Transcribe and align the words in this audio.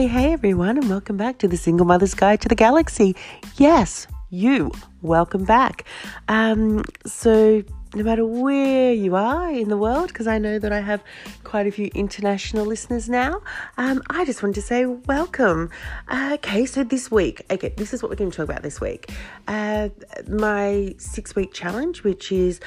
Hey, 0.00 0.06
hey, 0.06 0.32
everyone, 0.32 0.78
and 0.78 0.88
welcome 0.88 1.18
back 1.18 1.36
to 1.40 1.46
the 1.46 1.58
Single 1.58 1.84
Mother's 1.84 2.14
Guide 2.14 2.40
to 2.40 2.48
the 2.48 2.54
Galaxy. 2.54 3.14
Yes, 3.58 4.06
you, 4.30 4.72
welcome 5.02 5.44
back. 5.44 5.84
Um, 6.26 6.84
so, 7.04 7.62
no 7.94 8.04
matter 8.04 8.24
where 8.24 8.92
you 8.92 9.16
are 9.16 9.50
in 9.50 9.68
the 9.68 9.76
world, 9.76 10.08
because 10.08 10.26
I 10.28 10.38
know 10.38 10.58
that 10.58 10.72
I 10.72 10.80
have 10.80 11.02
quite 11.42 11.66
a 11.66 11.72
few 11.72 11.90
international 11.94 12.64
listeners 12.64 13.08
now, 13.08 13.42
um, 13.78 14.02
I 14.10 14.24
just 14.24 14.42
wanted 14.42 14.54
to 14.56 14.62
say 14.62 14.86
welcome. 14.86 15.70
Uh, 16.08 16.30
okay, 16.34 16.66
so 16.66 16.84
this 16.84 17.10
week, 17.10 17.44
okay, 17.50 17.70
this 17.76 17.92
is 17.92 18.02
what 18.02 18.10
we're 18.10 18.16
going 18.16 18.30
to 18.30 18.36
talk 18.36 18.48
about 18.48 18.62
this 18.62 18.80
week. 18.80 19.10
Uh, 19.48 19.88
my 20.28 20.94
six 20.98 21.34
week 21.34 21.52
challenge, 21.52 22.04
which 22.04 22.30
is 22.30 22.60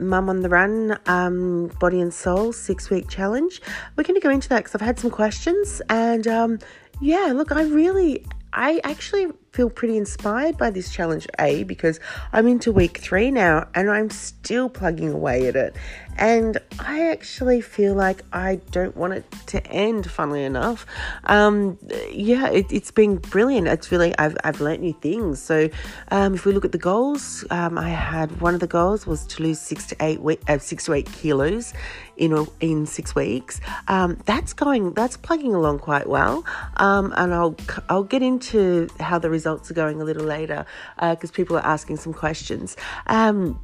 Mum 0.00 0.28
on 0.28 0.40
the 0.40 0.48
Run, 0.48 0.98
um, 1.06 1.68
Body 1.78 2.00
and 2.00 2.12
Soul 2.12 2.52
six 2.52 2.90
week 2.90 3.08
challenge. 3.08 3.62
We're 3.94 4.04
going 4.04 4.20
to 4.20 4.24
go 4.24 4.30
into 4.30 4.48
that 4.48 4.64
because 4.64 4.74
I've 4.74 4.80
had 4.80 4.98
some 4.98 5.10
questions 5.10 5.80
and 5.88 6.26
um, 6.26 6.58
yeah, 7.00 7.32
look, 7.34 7.52
I 7.52 7.62
really, 7.62 8.24
I 8.52 8.80
actually 8.82 9.28
feel 9.56 9.70
pretty 9.70 9.96
inspired 9.96 10.58
by 10.58 10.68
this 10.68 10.90
challenge, 10.90 11.26
A, 11.38 11.62
because 11.62 11.98
I'm 12.30 12.46
into 12.46 12.70
week 12.70 12.98
three 12.98 13.30
now 13.30 13.66
and 13.74 13.90
I'm 13.90 14.10
still 14.10 14.68
plugging 14.68 15.12
away 15.12 15.48
at 15.48 15.56
it. 15.56 15.74
And 16.18 16.58
I 16.78 17.10
actually 17.10 17.62
feel 17.62 17.94
like 17.94 18.22
I 18.32 18.56
don't 18.70 18.96
want 18.96 19.14
it 19.14 19.24
to 19.48 19.66
end, 19.66 20.10
funnily 20.10 20.44
enough. 20.44 20.86
Um, 21.24 21.78
yeah, 22.10 22.48
it, 22.48 22.70
has 22.70 22.90
been 22.90 23.16
brilliant. 23.16 23.66
It's 23.68 23.90
really, 23.90 24.16
I've, 24.18 24.36
I've 24.44 24.60
learnt 24.60 24.82
new 24.82 24.94
things. 24.94 25.40
So 25.40 25.70
um, 26.10 26.34
if 26.34 26.44
we 26.44 26.52
look 26.52 26.64
at 26.66 26.72
the 26.72 26.78
goals, 26.78 27.44
um, 27.50 27.78
I 27.78 27.88
had 27.88 28.40
one 28.40 28.52
of 28.52 28.60
the 28.60 28.66
goals 28.66 29.06
was 29.06 29.26
to 29.26 29.42
lose 29.42 29.58
six 29.58 29.86
to 29.86 29.96
eight, 30.00 30.20
we- 30.20 30.38
uh, 30.48 30.58
six 30.58 30.84
to 30.84 30.92
eight 30.92 31.10
kilos 31.12 31.72
in, 32.16 32.32
a, 32.32 32.46
in 32.60 32.86
six 32.86 33.14
weeks. 33.14 33.60
Um, 33.88 34.20
that's 34.26 34.52
going, 34.52 34.92
that's 34.94 35.16
plugging 35.16 35.54
along 35.54 35.80
quite 35.80 36.08
well. 36.08 36.44
Um, 36.76 37.12
and 37.16 37.34
I'll, 37.34 37.56
I'll 37.88 38.04
get 38.04 38.22
into 38.22 38.88
how 39.00 39.18
the 39.18 39.30
results 39.30 39.70
are 39.70 39.74
going 39.74 40.00
a 40.00 40.04
little 40.04 40.24
later 40.24 40.66
because 40.96 41.30
uh, 41.30 41.34
people 41.34 41.56
are 41.56 41.66
asking 41.66 41.98
some 41.98 42.12
questions. 42.12 42.76
Um, 43.06 43.60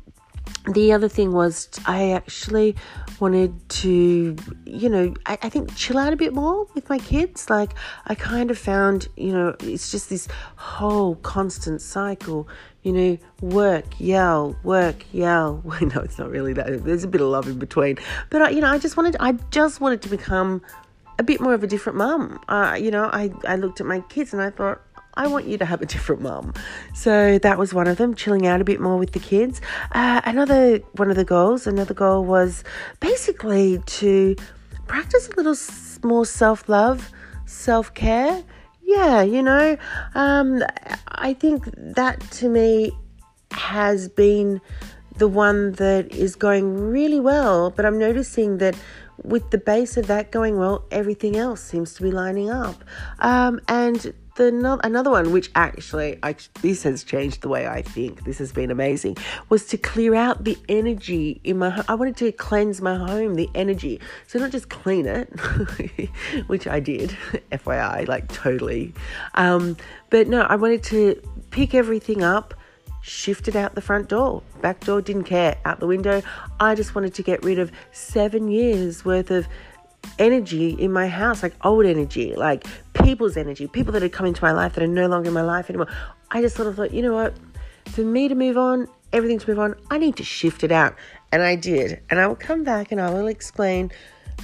the 0.73 0.93
other 0.93 1.09
thing 1.09 1.33
was 1.33 1.69
I 1.87 2.13
actually 2.13 2.77
wanted 3.19 3.69
to, 3.69 4.37
you 4.65 4.89
know, 4.89 5.15
I, 5.27 5.39
I, 5.43 5.49
think 5.49 5.75
chill 5.75 5.99
out 5.99 6.13
a 6.13 6.17
bit 6.17 6.33
more 6.33 6.67
with 6.75 6.89
my 6.89 6.99
kids. 6.99 7.51
Like 7.51 7.75
I 8.07 8.15
kind 8.15 8.51
of 8.51 8.59
found, 8.59 9.09
you 9.17 9.33
know, 9.33 9.57
it's 9.61 9.91
just 9.91 10.09
this 10.09 10.29
whole 10.57 11.17
constant 11.17 11.81
cycle. 11.81 12.49
You 12.83 12.93
know, 12.93 13.19
work, 13.41 13.85
yell, 13.99 14.57
work, 14.65 15.05
yell. 15.13 15.63
no, 15.81 16.01
it's 16.01 16.19
not 16.19 16.31
really 16.31 16.53
that. 16.55 16.85
There's 16.85 17.05
a 17.05 17.09
bit 17.09 17.21
of 17.21 17.29
love 17.29 17.47
in 17.47 17.59
between. 17.59 17.99
But 18.31 18.43
I, 18.43 18.51
you 18.51 18.61
know, 18.61 18.69
I 18.69 18.79
just 18.79 18.97
wanted, 18.97 19.17
I 19.21 19.33
just 19.51 19.81
wanted 19.81 20.03
to 20.03 20.09
become 20.09 20.63
a 21.19 21.23
bit 21.23 21.41
more 21.41 21.55
of 21.55 21.63
a 21.63 21.67
different 21.67 21.99
mum. 21.99 22.41
Uh, 22.49 22.77
you 22.81 22.91
know, 22.91 23.05
I, 23.05 23.31
I 23.47 23.57
looked 23.57 23.81
at 23.81 23.87
my 23.87 24.01
kids 24.01 24.33
and 24.33 24.43
I 24.43 24.51
thought, 24.51 24.81
I 25.15 25.27
want 25.27 25.47
you 25.47 25.59
to 25.59 25.65
have 25.65 25.83
a 25.83 25.87
different 25.87 26.23
mum. 26.23 26.55
So 26.95 27.39
that 27.39 27.59
was 27.59 27.75
one 27.75 27.87
of 27.87 27.99
them, 27.99 28.15
chilling 28.15 28.47
out 28.47 28.61
a 28.61 28.65
bit 28.65 28.81
more 28.81 28.97
with 28.97 29.13
the 29.13 29.21
kids. 29.21 29.61
Uh, 29.93 30.21
another 30.25 30.79
one 30.97 31.11
of 31.11 31.17
the 31.17 31.25
goals, 31.25 31.67
another 31.67 31.95
goal 31.95 32.25
was 32.25 32.65
basically 33.01 33.79
to 33.79 34.37
practice 34.87 35.29
a 35.29 35.37
little 35.37 35.57
more 36.03 36.25
self 36.25 36.69
love, 36.69 37.11
self 37.47 37.93
care. 37.95 38.43
Yeah, 38.93 39.23
you 39.23 39.43
know, 39.43 39.79
um, 40.15 40.63
I 41.09 41.33
think 41.33 41.65
that 41.77 42.21
to 42.33 42.49
me 42.51 42.93
has 43.53 44.11
been 44.11 44.61
the 45.17 45.29
one 45.29 45.73
that 45.73 46.13
is 46.13 46.37
going 46.37 46.75
really 46.75 47.19
well, 47.19 47.71
but 47.71 47.87
I'm 47.87 47.99
noticing 47.99 48.59
that 48.59 48.77
with 49.23 49.51
the 49.51 49.57
base 49.57 49.97
of 49.97 50.09
that 50.09 50.31
going 50.31 50.59
well, 50.59 50.85
everything 50.91 51.37
else 51.37 51.63
seems 51.63 51.95
to 51.95 52.03
be 52.03 52.11
lining 52.11 52.51
up. 52.51 52.85
Um, 53.21 53.63
and 53.67 54.13
the 54.51 54.81
another 54.85 55.11
one, 55.11 55.33
which 55.33 55.51
actually 55.55 56.19
I, 56.23 56.35
this 56.61 56.83
has 56.83 57.05
changed 57.05 57.43
the 57.43 57.49
way 57.49 57.67
I 57.67 57.83
think. 57.83 58.25
This 58.25 58.39
has 58.39 58.53
been 58.53 58.71
amazing. 58.71 59.17
Was 59.49 59.67
to 59.67 59.79
clear 59.79 60.15
out 60.15 60.45
the 60.45 60.59
energy 60.69 61.41
in 61.45 61.59
my. 61.59 61.85
I 61.89 61.95
wanted 61.95 62.17
to 62.19 62.33
cleanse 62.33 62.81
my 62.81 62.97
home, 62.97 63.35
the 63.35 63.49
energy. 63.55 64.01
So 64.27 64.39
not 64.39 64.51
just 64.51 64.69
clean 64.69 65.07
it, 65.07 65.29
which 66.47 66.67
I 66.67 66.81
did, 66.81 67.11
FYI, 67.53 68.09
like 68.09 68.29
totally. 68.33 68.93
Um, 69.35 69.77
but 70.11 70.29
no, 70.29 70.43
I 70.43 70.57
wanted 70.57 70.83
to 70.85 71.21
pick 71.51 71.75
everything 71.75 72.23
up 72.23 72.55
shifted 73.03 73.57
out 73.57 73.75
the 73.75 73.81
front 73.81 74.09
door. 74.09 74.43
Back 74.61 74.85
door 74.85 75.03
didn't 75.03 75.25
care. 75.25 75.59
Out 75.65 75.81
the 75.81 75.87
window. 75.87 76.23
I 76.61 76.77
just 76.77 76.95
wanted 76.95 77.15
to 77.15 77.23
get 77.23 77.43
rid 77.45 77.59
of 77.59 77.73
seven 77.91 78.49
years 78.49 79.05
worth 79.05 79.31
of 79.31 79.49
energy 80.19 80.71
in 80.71 80.93
my 80.93 81.09
house, 81.09 81.43
like 81.43 81.55
old 81.65 81.87
energy, 81.87 82.35
like 82.35 82.67
people's 82.95 83.37
energy, 83.37 83.67
people 83.67 83.93
that 83.93 84.03
had 84.03 84.13
come 84.13 84.27
into 84.27 84.43
my 84.43 84.53
life 84.53 84.75
that 84.75 84.85
are 84.85 84.89
no 84.89 85.07
longer 85.07 85.29
in 85.29 85.35
my 85.35 85.43
life 85.43 85.69
anymore. 85.69 85.89
I 86.31 86.41
just 86.41 86.57
sort 86.57 86.69
of 86.69 86.77
thought, 86.77 86.93
you 86.93 87.03
know 87.03 87.15
what? 87.15 87.35
For 87.87 88.03
me 88.03 88.29
to 88.29 88.35
move 88.35 88.57
on, 88.57 88.89
everything 89.13 89.39
to 89.39 89.49
move 89.49 89.59
on, 89.59 89.75
I 89.91 89.99
need 89.99 90.17
to 90.17 90.25
shift 90.25 90.65
it 90.65 90.73
out. 90.73 90.95
And 91.31 91.43
I 91.43 91.57
did. 91.57 92.01
And 92.11 92.21
I 92.21 92.27
will 92.27 92.37
come 92.37 92.65
back 92.65 92.93
and 92.93 93.01
I 93.01 93.11
will 93.11 93.27
explain 93.27 93.91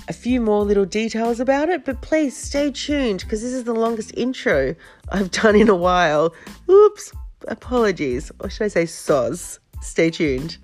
a 0.08 0.12
few 0.12 0.40
more 0.40 0.62
little 0.64 0.84
details 0.84 1.40
about 1.40 1.68
it. 1.68 1.84
But 1.84 2.00
please 2.00 2.36
stay 2.36 2.70
tuned 2.70 3.20
because 3.20 3.42
this 3.42 3.52
is 3.52 3.64
the 3.64 3.74
longest 3.74 4.12
intro 4.16 4.74
I've 5.10 5.30
done 5.30 5.56
in 5.56 5.68
a 5.68 5.76
while. 5.76 6.34
Oops, 6.68 7.12
apologies. 7.46 8.30
Or 8.40 8.50
should 8.50 8.64
I 8.64 8.68
say 8.68 8.84
soz? 8.84 9.58
Stay 9.80 10.10
tuned. 10.10 10.58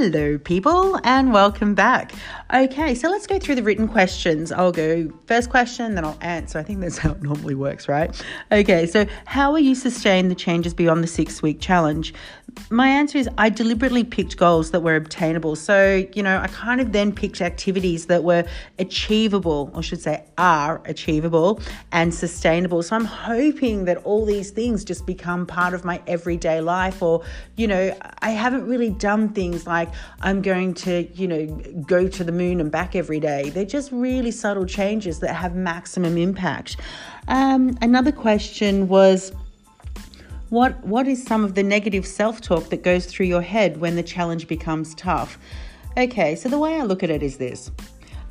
Hello, 0.00 0.38
people, 0.38 1.00
and 1.02 1.32
welcome 1.32 1.74
back. 1.74 2.12
Okay, 2.54 2.94
so 2.94 3.10
let's 3.10 3.26
go 3.26 3.40
through 3.40 3.56
the 3.56 3.64
written 3.64 3.88
questions. 3.88 4.52
I'll 4.52 4.70
go 4.70 5.10
first 5.26 5.50
question, 5.50 5.96
then 5.96 6.04
I'll 6.04 6.16
answer. 6.20 6.60
I 6.60 6.62
think 6.62 6.78
that's 6.78 6.98
how 6.98 7.10
it 7.10 7.20
normally 7.20 7.56
works, 7.56 7.88
right? 7.88 8.14
Okay, 8.52 8.86
so 8.86 9.06
how 9.24 9.50
will 9.50 9.58
you 9.58 9.74
sustain 9.74 10.28
the 10.28 10.36
changes 10.36 10.72
beyond 10.72 11.02
the 11.02 11.08
six 11.08 11.42
week 11.42 11.60
challenge? 11.60 12.14
My 12.70 12.88
answer 12.88 13.18
is 13.18 13.28
I 13.38 13.50
deliberately 13.50 14.04
picked 14.04 14.36
goals 14.36 14.70
that 14.70 14.80
were 14.80 14.94
obtainable. 14.96 15.56
So, 15.56 16.06
you 16.14 16.22
know, 16.22 16.38
I 16.38 16.46
kind 16.46 16.80
of 16.80 16.92
then 16.92 17.12
picked 17.12 17.40
activities 17.40 18.06
that 18.06 18.22
were 18.22 18.44
achievable, 18.78 19.70
or 19.74 19.82
should 19.82 20.00
say, 20.00 20.24
are 20.38 20.80
achievable 20.86 21.60
and 21.92 22.14
sustainable. 22.14 22.84
So 22.84 22.94
I'm 22.94 23.04
hoping 23.04 23.84
that 23.86 23.98
all 23.98 24.24
these 24.24 24.50
things 24.50 24.84
just 24.84 25.06
become 25.06 25.44
part 25.44 25.74
of 25.74 25.84
my 25.84 26.00
everyday 26.06 26.60
life, 26.60 27.02
or, 27.02 27.24
you 27.56 27.66
know, 27.66 27.96
I 28.20 28.30
haven't 28.30 28.66
really 28.66 28.90
done 28.90 29.30
things 29.30 29.66
like 29.66 29.87
I'm 30.20 30.42
going 30.42 30.74
to, 30.74 31.08
you 31.14 31.28
know, 31.28 31.46
go 31.86 32.08
to 32.08 32.24
the 32.24 32.32
moon 32.32 32.60
and 32.60 32.70
back 32.70 32.94
every 32.94 33.20
day. 33.20 33.50
They're 33.50 33.64
just 33.64 33.90
really 33.92 34.30
subtle 34.30 34.66
changes 34.66 35.20
that 35.20 35.34
have 35.34 35.54
maximum 35.54 36.16
impact. 36.16 36.76
Um, 37.28 37.76
another 37.82 38.12
question 38.12 38.88
was, 38.88 39.32
what 40.50 40.82
what 40.84 41.06
is 41.06 41.22
some 41.22 41.44
of 41.44 41.54
the 41.54 41.62
negative 41.62 42.06
self-talk 42.06 42.70
that 42.70 42.82
goes 42.82 43.04
through 43.06 43.26
your 43.26 43.42
head 43.42 43.80
when 43.80 43.96
the 43.96 44.02
challenge 44.02 44.48
becomes 44.48 44.94
tough? 44.94 45.38
Okay, 45.96 46.34
so 46.36 46.48
the 46.48 46.58
way 46.58 46.80
I 46.80 46.84
look 46.84 47.02
at 47.02 47.10
it 47.10 47.22
is 47.22 47.36
this. 47.36 47.70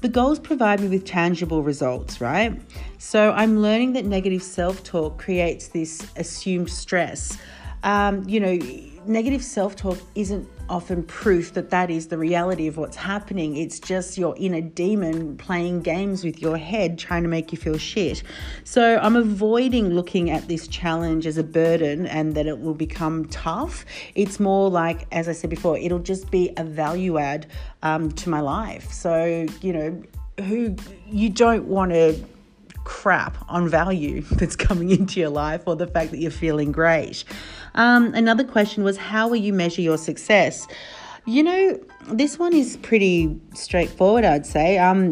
The 0.01 0.09
goals 0.09 0.39
provide 0.39 0.79
me 0.79 0.87
with 0.87 1.05
tangible 1.05 1.63
results, 1.63 2.21
right? 2.21 2.59
So 2.97 3.31
I'm 3.31 3.61
learning 3.61 3.93
that 3.93 4.05
negative 4.05 4.43
self-talk 4.43 5.17
creates 5.17 5.69
this 5.69 6.05
assumed 6.15 6.69
stress. 6.69 7.37
Um, 7.83 8.23
you 8.27 8.39
know, 8.39 8.59
negative 9.07 9.43
self-talk 9.43 9.97
isn't 10.15 10.47
often 10.69 11.03
proof 11.03 11.53
that 11.53 11.69
that 11.69 11.89
is 11.89 12.07
the 12.07 12.17
reality 12.17 12.67
of 12.67 12.77
what's 12.77 12.97
happening. 12.97 13.55
It's 13.55 13.79
just 13.79 14.17
your 14.17 14.35
inner 14.37 14.61
demon 14.61 15.37
playing 15.37 15.81
games 15.81 16.23
with 16.23 16.41
your 16.41 16.57
head, 16.57 16.99
trying 16.99 17.23
to 17.23 17.29
make 17.29 17.51
you 17.51 17.57
feel 17.57 17.77
shit. 17.77 18.23
So 18.63 18.99
I'm 19.01 19.15
avoiding 19.15 19.89
looking 19.91 20.29
at 20.29 20.47
this 20.47 20.67
challenge 20.67 21.25
as 21.25 21.37
a 21.37 21.43
burden 21.43 22.05
and 22.07 22.35
that 22.35 22.47
it 22.47 22.59
will 22.59 22.73
become 22.73 23.25
tough. 23.25 23.85
It's 24.15 24.39
more 24.39 24.69
like, 24.69 25.07
as 25.11 25.29
I 25.29 25.33
said 25.33 25.49
before, 25.49 25.77
it'll 25.77 25.99
just 25.99 26.29
be 26.29 26.51
a 26.57 26.63
value 26.63 27.17
add 27.17 27.47
um, 27.83 28.11
to 28.11 28.29
my 28.29 28.41
life. 28.41 28.91
So, 28.91 29.45
you 29.61 29.73
know, 29.73 30.03
who 30.43 30.75
you 31.07 31.29
don't 31.29 31.65
want 31.65 31.91
to 31.91 32.19
crap 32.87 33.37
on 33.49 33.67
value 33.67 34.21
that's 34.31 34.55
coming 34.55 34.89
into 34.91 35.19
your 35.19 35.29
life 35.29 35.63
or 35.65 35.75
the 35.75 35.85
fact 35.85 36.09
that 36.11 36.19
you're 36.19 36.31
feeling 36.31 36.71
great. 36.71 37.25
Um, 37.75 38.13
another 38.13 38.45
question 38.45 38.83
was 38.83 38.95
how 38.95 39.27
will 39.27 39.35
you 39.35 39.51
measure 39.51 39.81
your 39.81 39.97
success? 39.97 40.65
You 41.25 41.43
know, 41.43 41.79
this 42.13 42.39
one 42.39 42.53
is 42.53 42.77
pretty 42.77 43.37
straightforward, 43.53 44.23
I'd 44.23 44.45
say. 44.45 44.77
Um, 44.77 45.11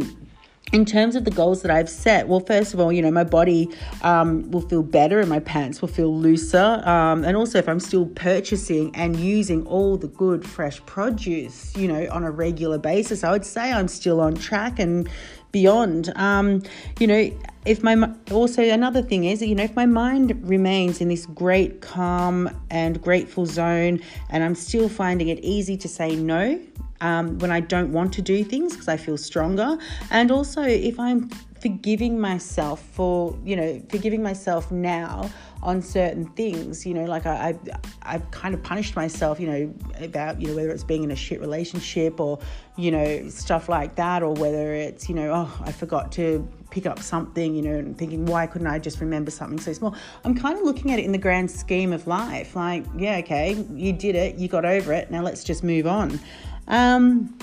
in 0.72 0.86
terms 0.86 1.16
of 1.16 1.26
the 1.26 1.32
goals 1.32 1.62
that 1.62 1.70
I've 1.70 1.90
set, 1.90 2.28
well, 2.28 2.40
first 2.40 2.74
of 2.74 2.80
all, 2.80 2.92
you 2.92 3.02
know, 3.02 3.12
my 3.12 3.24
body 3.24 3.70
um, 4.02 4.50
will 4.52 4.62
feel 4.62 4.82
better 4.82 5.20
and 5.20 5.30
my 5.30 5.40
pants 5.40 5.82
will 5.82 5.90
feel 5.90 6.16
looser. 6.16 6.82
Um, 6.86 7.24
and 7.24 7.38
also, 7.38 7.60
if 7.60 7.70
I'm 7.70 7.80
still 7.80 8.08
purchasing 8.08 8.96
and 8.96 9.16
using 9.18 9.66
all 9.68 9.98
the 9.98 10.08
good 10.08 10.46
fresh 10.46 10.84
produce, 10.86 11.76
you 11.76 11.88
know, 11.88 12.08
on 12.10 12.24
a 12.24 12.32
regular 12.32 12.78
basis, 12.78 13.24
I 13.24 13.32
would 13.32 13.46
say 13.46 13.72
I'm 13.72 13.88
still 13.88 14.22
on 14.22 14.36
track 14.36 14.80
and 14.80 15.08
beyond. 15.56 16.12
Um, 16.18 16.64
you 17.00 17.08
know, 17.08 17.32
if 17.66 17.82
my 17.82 17.96
also 18.30 18.62
another 18.62 19.02
thing 19.02 19.24
is 19.24 19.42
you 19.42 19.56
know 19.56 19.64
if 19.64 19.76
my 19.76 19.86
mind 19.86 20.28
remains 20.48 21.00
in 21.00 21.08
this 21.08 21.26
great 21.28 21.80
calm 21.80 22.50
and 22.70 23.02
grateful 23.02 23.46
zone 23.46 24.00
and 24.30 24.44
i'm 24.44 24.54
still 24.54 24.88
finding 24.88 25.30
it 25.30 25.40
easy 25.40 25.76
to 25.76 25.88
say 25.88 26.16
no 26.16 26.60
um, 27.02 27.40
when 27.40 27.50
i 27.50 27.60
don't 27.60 27.92
want 27.92 28.14
to 28.14 28.22
do 28.22 28.44
things 28.44 28.74
because 28.74 28.88
i 28.88 28.96
feel 28.96 29.18
stronger 29.18 29.80
and 30.12 30.30
also 30.30 30.62
if 30.62 31.00
i'm 31.00 31.28
forgiving 31.66 32.20
myself 32.20 32.80
for 32.92 33.36
you 33.44 33.56
know 33.56 33.82
forgiving 33.90 34.22
myself 34.22 34.70
now 34.70 35.28
on 35.64 35.82
certain 35.82 36.24
things 36.34 36.86
you 36.86 36.94
know 36.94 37.06
like 37.06 37.26
I, 37.26 37.34
I 37.34 37.80
I've 38.04 38.30
kind 38.30 38.54
of 38.54 38.62
punished 38.62 38.96
myself 38.96 39.40
you 39.40 39.48
know 39.48 39.74
about 40.00 40.40
you 40.40 40.50
know 40.50 40.56
whether 40.56 40.70
it's 40.70 40.84
being 40.84 41.04
in 41.04 41.10
a 41.10 41.16
shit 41.16 41.40
relationship 41.40 42.20
or 42.20 42.38
you 42.78 42.92
know 42.92 43.28
stuff 43.30 43.68
like 43.68 43.96
that 43.96 44.22
or 44.22 44.34
whether 44.36 44.76
it's 44.76 45.10
you 45.10 45.16
know 45.16 45.32
oh 45.34 45.64
I 45.66 45.72
forgot 45.72 46.12
to 46.12 46.48
pick 46.70 46.86
up 46.86 47.00
something 47.00 47.56
you 47.56 47.64
know 47.64 47.80
and 47.80 47.98
thinking 47.98 48.28
why 48.28 48.46
couldn't 48.46 48.68
I 48.68 48.78
just 48.78 49.02
remember 49.02 49.32
something 49.32 49.60
so 49.60 49.74
small? 49.74 49.96
I'm 50.24 50.36
kind 50.36 50.60
of 50.60 50.66
looking 50.66 50.92
at 50.92 51.00
it 51.00 51.06
in 51.06 51.14
the 51.14 51.18
grand 51.18 51.50
scheme 51.50 51.94
of 51.94 52.06
life 52.06 52.56
like 52.56 52.86
yeah 52.96 53.18
okay 53.24 53.66
you 53.74 53.92
did 53.92 54.14
it 54.14 54.36
you 54.36 54.48
got 54.48 54.66
over 54.66 54.94
it 54.94 55.10
now 55.10 55.24
let's 55.24 55.44
just 55.44 55.64
move 55.64 55.88
on. 55.88 56.20
Um 56.68 57.36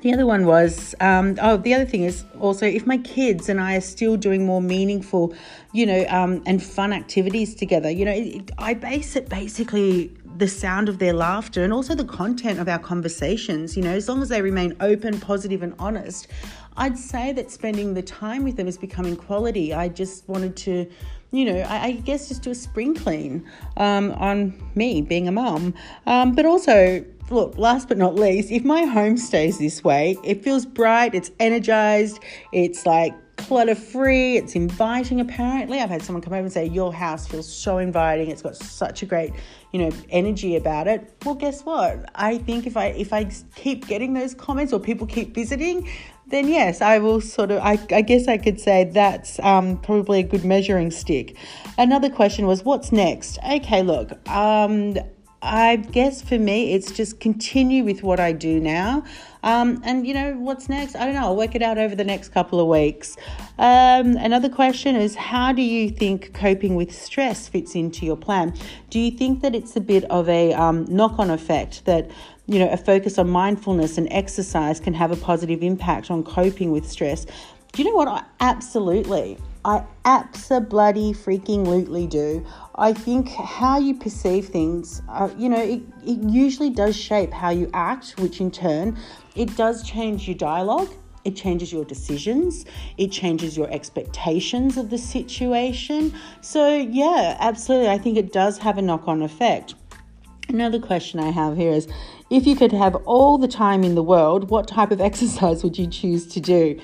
the 0.00 0.12
other 0.12 0.26
one 0.26 0.46
was 0.46 0.94
um, 1.00 1.36
oh 1.40 1.56
the 1.56 1.74
other 1.74 1.84
thing 1.84 2.02
is 2.02 2.24
also 2.40 2.66
if 2.66 2.86
my 2.86 2.98
kids 2.98 3.48
and 3.48 3.60
i 3.60 3.76
are 3.76 3.80
still 3.80 4.16
doing 4.16 4.46
more 4.46 4.62
meaningful 4.62 5.34
you 5.72 5.86
know 5.86 6.04
um, 6.08 6.42
and 6.46 6.62
fun 6.62 6.92
activities 6.92 7.54
together 7.54 7.90
you 7.90 8.04
know 8.04 8.12
it, 8.12 8.50
i 8.58 8.74
base 8.74 9.16
it 9.16 9.28
basically 9.28 10.12
the 10.42 10.48
sound 10.48 10.88
of 10.88 10.98
their 10.98 11.12
laughter 11.12 11.62
and 11.62 11.72
also 11.72 11.94
the 11.94 12.04
content 12.04 12.58
of 12.58 12.68
our 12.68 12.78
conversations 12.80 13.76
you 13.76 13.82
know 13.82 13.92
as 13.92 14.08
long 14.08 14.20
as 14.22 14.28
they 14.28 14.42
remain 14.42 14.74
open 14.80 15.20
positive 15.20 15.62
and 15.62 15.72
honest 15.78 16.26
i'd 16.78 16.98
say 16.98 17.32
that 17.32 17.48
spending 17.48 17.94
the 17.94 18.02
time 18.02 18.42
with 18.42 18.56
them 18.56 18.66
is 18.66 18.76
becoming 18.76 19.14
quality 19.14 19.72
i 19.72 19.88
just 19.88 20.28
wanted 20.28 20.56
to 20.56 20.84
you 21.34 21.46
know, 21.46 21.60
I, 21.60 21.84
I, 21.84 21.92
guess 21.92 22.28
just 22.28 22.42
do 22.42 22.50
a 22.50 22.54
spring 22.54 22.94
clean 22.94 23.48
um, 23.78 24.12
on 24.12 24.52
me 24.74 25.00
being 25.00 25.28
a 25.28 25.32
mum. 25.32 25.72
Um, 26.04 26.34
but 26.34 26.44
also, 26.44 27.02
look, 27.30 27.56
last 27.56 27.88
but 27.88 27.96
not 27.96 28.16
least, 28.16 28.50
if 28.50 28.64
my 28.64 28.82
home 28.82 29.16
stays 29.16 29.58
this 29.58 29.82
way, 29.82 30.18
it 30.22 30.44
feels 30.44 30.66
bright, 30.66 31.14
it's 31.14 31.30
energized, 31.40 32.20
it's 32.52 32.84
like 32.84 33.14
clutter 33.38 33.74
free, 33.74 34.36
it's 34.36 34.54
inviting 34.54 35.20
apparently. 35.20 35.80
I've 35.80 35.90
had 35.90 36.02
someone 36.02 36.22
come 36.22 36.34
over 36.34 36.42
and 36.42 36.52
say, 36.52 36.66
Your 36.66 36.92
house 36.92 37.26
feels 37.26 37.50
so 37.50 37.78
inviting, 37.78 38.30
it's 38.30 38.42
got 38.42 38.56
such 38.56 39.02
a 39.02 39.06
great, 39.06 39.32
you 39.72 39.80
know, 39.80 39.90
energy 40.10 40.56
about 40.56 40.86
it. 40.86 41.12
Well, 41.24 41.34
guess 41.34 41.62
what? 41.62 42.10
I 42.14 42.38
think 42.38 42.66
if 42.66 42.76
I 42.76 42.86
if 42.88 43.12
I 43.12 43.30
keep 43.54 43.86
getting 43.86 44.14
those 44.14 44.34
comments 44.34 44.72
or 44.72 44.80
people 44.80 45.06
keep 45.06 45.34
visiting, 45.34 45.88
then 46.26 46.48
yes, 46.48 46.80
I 46.80 46.98
will 46.98 47.20
sort 47.20 47.50
of, 47.50 47.60
I, 47.62 47.78
I 47.90 48.02
guess 48.02 48.28
I 48.28 48.38
could 48.38 48.60
say 48.60 48.84
that's 48.84 49.38
um, 49.40 49.78
probably 49.78 50.20
a 50.20 50.22
good 50.22 50.44
measuring 50.44 50.90
stick. 50.90 51.36
Another 51.78 52.08
question 52.08 52.46
was, 52.46 52.64
what's 52.64 52.92
next? 52.92 53.38
Okay, 53.44 53.82
look, 53.82 54.12
um, 54.28 54.96
I 55.44 55.76
guess 55.76 56.22
for 56.22 56.38
me, 56.38 56.72
it's 56.72 56.92
just 56.92 57.18
continue 57.18 57.82
with 57.82 58.04
what 58.04 58.20
I 58.20 58.30
do 58.30 58.60
now. 58.60 59.04
Um, 59.42 59.82
and 59.84 60.06
you 60.06 60.14
know, 60.14 60.34
what's 60.34 60.68
next? 60.68 60.94
I 60.94 61.04
don't 61.04 61.14
know. 61.14 61.22
I'll 61.22 61.36
work 61.36 61.56
it 61.56 61.62
out 61.62 61.78
over 61.78 61.96
the 61.96 62.04
next 62.04 62.28
couple 62.28 62.60
of 62.60 62.68
weeks. 62.68 63.16
Um, 63.58 64.16
another 64.16 64.48
question 64.48 64.94
is 64.94 65.16
how 65.16 65.52
do 65.52 65.62
you 65.62 65.90
think 65.90 66.32
coping 66.32 66.76
with 66.76 66.96
stress 66.96 67.48
fits 67.48 67.74
into 67.74 68.06
your 68.06 68.16
plan? 68.16 68.54
Do 68.88 69.00
you 69.00 69.10
think 69.10 69.42
that 69.42 69.56
it's 69.56 69.74
a 69.74 69.80
bit 69.80 70.04
of 70.04 70.28
a 70.28 70.52
um, 70.54 70.84
knock 70.88 71.18
on 71.18 71.28
effect 71.28 71.84
that 71.86 72.08
you 72.46 72.58
know, 72.58 72.68
a 72.70 72.76
focus 72.76 73.18
on 73.18 73.28
mindfulness 73.28 73.98
and 73.98 74.08
exercise 74.10 74.80
can 74.80 74.94
have 74.94 75.10
a 75.10 75.16
positive 75.16 75.62
impact 75.62 76.10
on 76.10 76.24
coping 76.24 76.72
with 76.72 76.88
stress. 76.88 77.24
Do 77.72 77.82
you 77.82 77.88
know 77.88 77.94
what? 77.94 78.08
I 78.08 78.24
absolutely, 78.40 79.38
I 79.64 79.84
absolutely 80.04 81.12
freaking 81.12 81.64
lootly 81.66 82.08
do. 82.08 82.44
I 82.74 82.92
think 82.92 83.28
how 83.28 83.78
you 83.78 83.94
perceive 83.94 84.48
things, 84.48 85.02
uh, 85.08 85.30
you 85.36 85.48
know, 85.48 85.62
it, 85.62 85.82
it 86.04 86.18
usually 86.28 86.70
does 86.70 86.96
shape 86.96 87.32
how 87.32 87.50
you 87.50 87.70
act, 87.72 88.16
which 88.18 88.40
in 88.40 88.50
turn, 88.50 88.98
it 89.36 89.56
does 89.56 89.84
change 89.84 90.26
your 90.26 90.36
dialogue. 90.36 90.92
It 91.24 91.36
changes 91.36 91.72
your 91.72 91.84
decisions. 91.84 92.64
It 92.98 93.12
changes 93.12 93.56
your 93.56 93.70
expectations 93.70 94.76
of 94.76 94.90
the 94.90 94.98
situation. 94.98 96.12
So, 96.40 96.76
yeah, 96.76 97.36
absolutely. 97.38 97.88
I 97.88 97.98
think 97.98 98.18
it 98.18 98.32
does 98.32 98.58
have 98.58 98.78
a 98.78 98.82
knock 98.82 99.06
on 99.06 99.22
effect. 99.22 99.76
Another 100.48 100.80
question 100.80 101.20
I 101.20 101.30
have 101.30 101.56
here 101.56 101.70
is 101.70 101.86
if 102.30 102.48
you 102.48 102.56
could 102.56 102.72
have 102.72 102.96
all 103.06 103.38
the 103.38 103.46
time 103.46 103.84
in 103.84 103.94
the 103.94 104.02
world, 104.02 104.50
what 104.50 104.66
type 104.66 104.90
of 104.90 105.00
exercise 105.10 105.62
would 105.62 105.78
you 105.78 105.86
choose 105.86 106.26
to 106.28 106.40
do? 106.40 106.80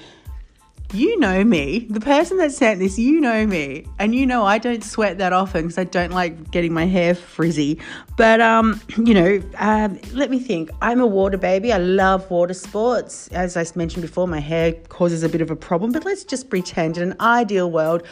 You 0.94 1.20
know 1.20 1.44
me, 1.44 1.86
the 1.90 2.00
person 2.00 2.38
that 2.38 2.50
sent 2.50 2.80
this, 2.80 2.98
you 2.98 3.20
know 3.20 3.46
me, 3.46 3.84
and 3.98 4.14
you 4.14 4.24
know 4.24 4.46
I 4.46 4.56
don't 4.56 4.82
sweat 4.82 5.18
that 5.18 5.34
often 5.34 5.64
because 5.64 5.76
I 5.76 5.84
don't 5.84 6.12
like 6.12 6.50
getting 6.50 6.72
my 6.72 6.86
hair 6.86 7.14
frizzy. 7.14 7.78
But 8.16 8.40
um, 8.40 8.80
you 8.96 9.12
know, 9.12 9.42
um, 9.56 9.98
let 10.14 10.30
me 10.30 10.38
think. 10.38 10.70
I'm 10.80 11.00
a 11.00 11.06
water 11.06 11.36
baby. 11.36 11.74
I 11.74 11.78
love 11.78 12.30
water 12.30 12.54
sports. 12.54 13.28
As 13.28 13.54
I 13.54 13.66
mentioned 13.74 14.00
before, 14.00 14.26
my 14.26 14.40
hair 14.40 14.72
causes 14.88 15.22
a 15.22 15.28
bit 15.28 15.42
of 15.42 15.50
a 15.50 15.56
problem. 15.56 15.92
But 15.92 16.06
let's 16.06 16.24
just 16.24 16.48
pretend 16.48 16.96
in 16.96 17.10
an 17.10 17.16
ideal 17.20 17.70
world, 17.70 18.02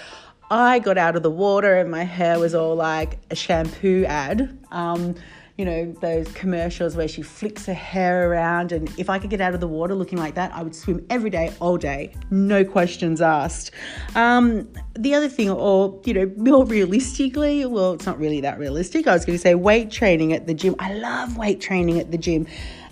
I 0.51 0.79
got 0.79 0.99
out 0.99 1.17
of 1.17 1.23
the 1.23 1.31
water 1.31 1.77
and 1.77 1.91
my 1.91 2.05
hair 2.05 2.39
was 2.39 2.55
all 2.55 2.77
like 2.77 3.19
a 3.31 3.35
shampoo 3.35 4.05
ad. 4.05 4.57
Um, 4.71 5.15
you 5.57 5.65
know, 5.65 5.91
those 6.01 6.31
commercials 6.33 6.97
where 6.97 7.09
she 7.09 7.23
flicks 7.23 7.65
her 7.65 7.75
hair 7.75 8.31
around. 8.31 8.73
And 8.73 8.93
if 8.99 9.09
I 9.09 9.19
could 9.19 9.31
get 9.31 9.41
out 9.41 9.55
of 9.55 9.61
the 9.61 9.69
water 9.69 9.95
looking 9.95 10.19
like 10.19 10.35
that, 10.35 10.53
I 10.53 10.63
would 10.63 10.75
swim 10.75 11.05
every 11.09 11.31
day, 11.31 11.53
all 11.61 11.79
day, 11.79 12.13
no 12.31 12.63
questions 12.63 13.23
asked. 13.23 13.71
Um, 14.15 14.69
the 14.99 15.15
other 15.15 15.31
thing, 15.31 15.51
or, 15.51 15.99
you 16.05 16.13
know, 16.13 16.31
more 16.37 16.67
realistically, 16.67 17.65
well, 17.65 17.95
it's 17.95 18.05
not 18.05 18.19
really 18.19 18.43
that 18.43 18.59
realistic. 18.59 19.07
I 19.07 19.15
was 19.15 19.25
going 19.25 19.39
to 19.39 19.43
say 19.43 19.55
weight 19.55 19.91
training 19.91 20.35
at 20.35 20.47
the 20.47 20.53
gym. 20.53 20.75
I 20.79 20.93
love 20.93 21.39
weight 21.39 21.61
training 21.61 21.99
at 21.99 22.11
the 22.11 22.19
gym. 22.19 22.47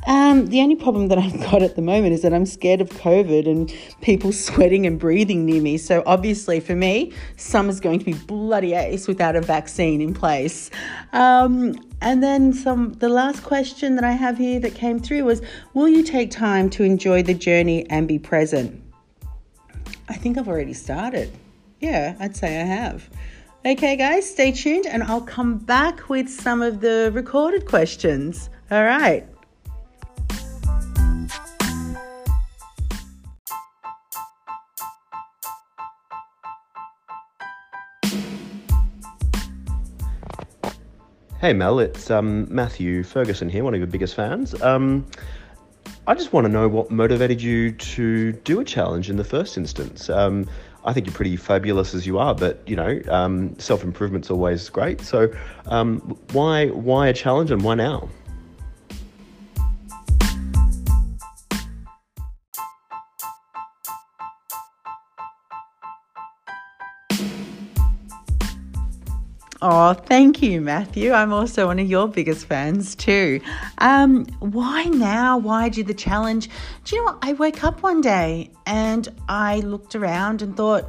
Um, 0.07 0.47
the 0.47 0.61
only 0.61 0.77
problem 0.77 1.09
that 1.09 1.19
I've 1.19 1.41
got 1.41 1.63
at 1.63 1.77
the 1.77 1.83
moment 1.83 2.13
is 2.13 2.23
that 2.23 2.35
I'm 2.35 2.45
scared 2.45 2.81
of 2.81 2.91
COVID 2.91 3.49
and 3.49 3.75
people 4.03 4.33
sweating 4.33 4.87
and 4.87 4.99
breathing 4.99 5.47
near 5.47 5.61
me. 5.61 5.79
So 5.79 6.03
obviously, 6.07 6.61
for 6.61 6.75
me, 6.75 7.13
summer's 7.37 7.81
going 7.81 7.99
to 7.99 8.05
be 8.05 8.13
bloody 8.13 8.75
ace 8.75 9.09
without 9.09 9.37
a 9.37 9.41
vaccine 9.41 10.01
in 10.01 10.15
place. 10.15 10.71
Um, 11.13 11.75
and 12.05 12.23
then 12.23 12.53
some. 12.53 12.93
The 13.01 13.09
last 13.09 13.43
question 13.43 13.97
that 13.97 14.05
I 14.05 14.13
have 14.13 14.39
here 14.39 14.61
that 14.61 14.75
came 14.75 15.01
through 15.01 15.25
was, 15.25 15.43
"Will 15.73 15.89
you 15.89 16.03
take 16.05 16.31
time 16.31 16.71
to 16.71 16.85
enjoy 16.85 17.23
the 17.23 17.35
journey 17.35 17.87
and 17.91 18.07
be 18.07 18.19
present?" 18.19 18.81
I 20.09 20.15
think 20.15 20.39
I've 20.39 20.49
already 20.49 20.75
started. 20.75 21.31
Yeah, 21.81 22.15
I'd 22.21 22.37
say 22.37 22.61
I 22.61 22.65
have. 22.65 23.09
Okay, 23.67 23.97
guys, 23.97 24.29
stay 24.29 24.53
tuned 24.53 24.87
and 24.87 25.03
I'll 25.03 25.23
come 25.23 25.57
back 25.57 26.11
with 26.11 26.29
some 26.29 26.61
of 26.61 26.81
the 26.83 27.11
recorded 27.15 27.67
questions. 27.67 28.51
All 28.71 28.85
right. 28.85 29.27
Hey 41.45 41.53
Mel, 41.53 41.79
it's 41.79 42.11
um, 42.11 42.47
Matthew 42.49 43.03
Ferguson 43.03 43.51
here, 43.51 43.65
one 43.65 43.75
of 43.75 43.79
your 43.79 43.87
biggest 43.87 44.15
fans. 44.15 44.59
Um, 44.63 45.07
I 46.07 46.15
just 46.15 46.33
want 46.33 46.47
to 46.47 46.49
know 46.51 46.69
what 46.69 46.91
motivated 46.91 47.43
you 47.43 47.71
to 47.71 48.33
do 48.33 48.61
a 48.61 48.65
challenge 48.65 49.11
in 49.11 49.17
the 49.17 49.25
first 49.25 49.59
instance. 49.59 50.09
Um, 50.09 50.49
I 50.87 50.95
think 50.95 51.05
you're 51.05 51.15
pretty 51.15 51.37
fabulous 51.37 51.93
as 51.93 52.07
you 52.07 52.19
are, 52.19 52.35
but 52.35 52.67
you 52.67 52.77
know, 52.77 52.99
um, 53.11 53.59
self 53.59 53.85
improvement's 53.85 54.31
always 54.31 54.71
great. 54.71 55.03
So, 55.03 55.31
um, 55.67 56.17
why 56.33 56.69
why 56.69 57.09
a 57.09 57.13
challenge 57.13 57.51
and 57.51 57.63
why 57.63 57.75
now? 57.75 58.09
Oh, 69.67 69.95
thank 69.95 70.43
you, 70.43 70.61
Matthew. 70.61 71.13
I'm 71.13 71.33
also 71.33 71.69
one 71.69 71.79
of 71.79 71.89
your 71.89 72.07
biggest 72.07 72.45
fans 72.45 72.95
too. 72.95 73.41
Um, 73.79 74.27
why 74.41 74.85
now? 74.85 75.39
Why 75.39 75.71
do 75.71 75.83
the 75.83 75.95
challenge? 75.95 76.51
Do 76.85 76.95
you 76.95 77.01
know 77.03 77.13
what? 77.13 77.19
I 77.23 77.33
woke 77.33 77.65
up 77.65 77.83
one 77.83 78.03
day 78.03 78.51
and 78.67 79.09
I 79.27 79.61
looked 79.61 79.95
around 79.95 80.43
and 80.43 80.55
thought, 80.55 80.85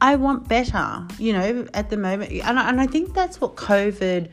I 0.00 0.14
want 0.14 0.46
better, 0.46 1.08
you 1.18 1.32
know, 1.32 1.66
at 1.74 1.90
the 1.90 1.96
moment. 1.96 2.30
And 2.30 2.60
I, 2.60 2.68
and 2.68 2.80
I 2.80 2.86
think 2.86 3.14
that's 3.14 3.40
what 3.40 3.56
COVID 3.56 4.30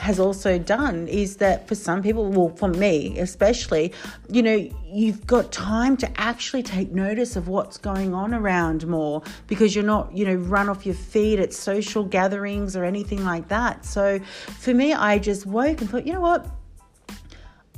has 0.00 0.18
also 0.18 0.58
done 0.58 1.06
is 1.08 1.36
that 1.36 1.68
for 1.68 1.74
some 1.74 2.02
people, 2.02 2.30
well, 2.30 2.48
for 2.56 2.68
me 2.68 3.18
especially, 3.18 3.92
you 4.30 4.42
know, 4.42 4.68
you've 4.86 5.26
got 5.26 5.52
time 5.52 5.96
to 5.98 6.20
actually 6.20 6.62
take 6.62 6.90
notice 6.90 7.36
of 7.36 7.48
what's 7.48 7.76
going 7.76 8.14
on 8.14 8.32
around 8.32 8.86
more 8.86 9.22
because 9.46 9.74
you're 9.74 9.84
not, 9.84 10.16
you 10.16 10.24
know, 10.24 10.34
run 10.34 10.70
off 10.70 10.86
your 10.86 10.94
feet 10.94 11.38
at 11.38 11.52
social 11.52 12.02
gatherings 12.02 12.74
or 12.76 12.84
anything 12.84 13.24
like 13.24 13.48
that. 13.48 13.84
So 13.84 14.18
for 14.58 14.72
me, 14.72 14.94
I 14.94 15.18
just 15.18 15.44
woke 15.44 15.82
and 15.82 15.90
thought, 15.90 16.06
you 16.06 16.14
know 16.14 16.20
what? 16.20 16.46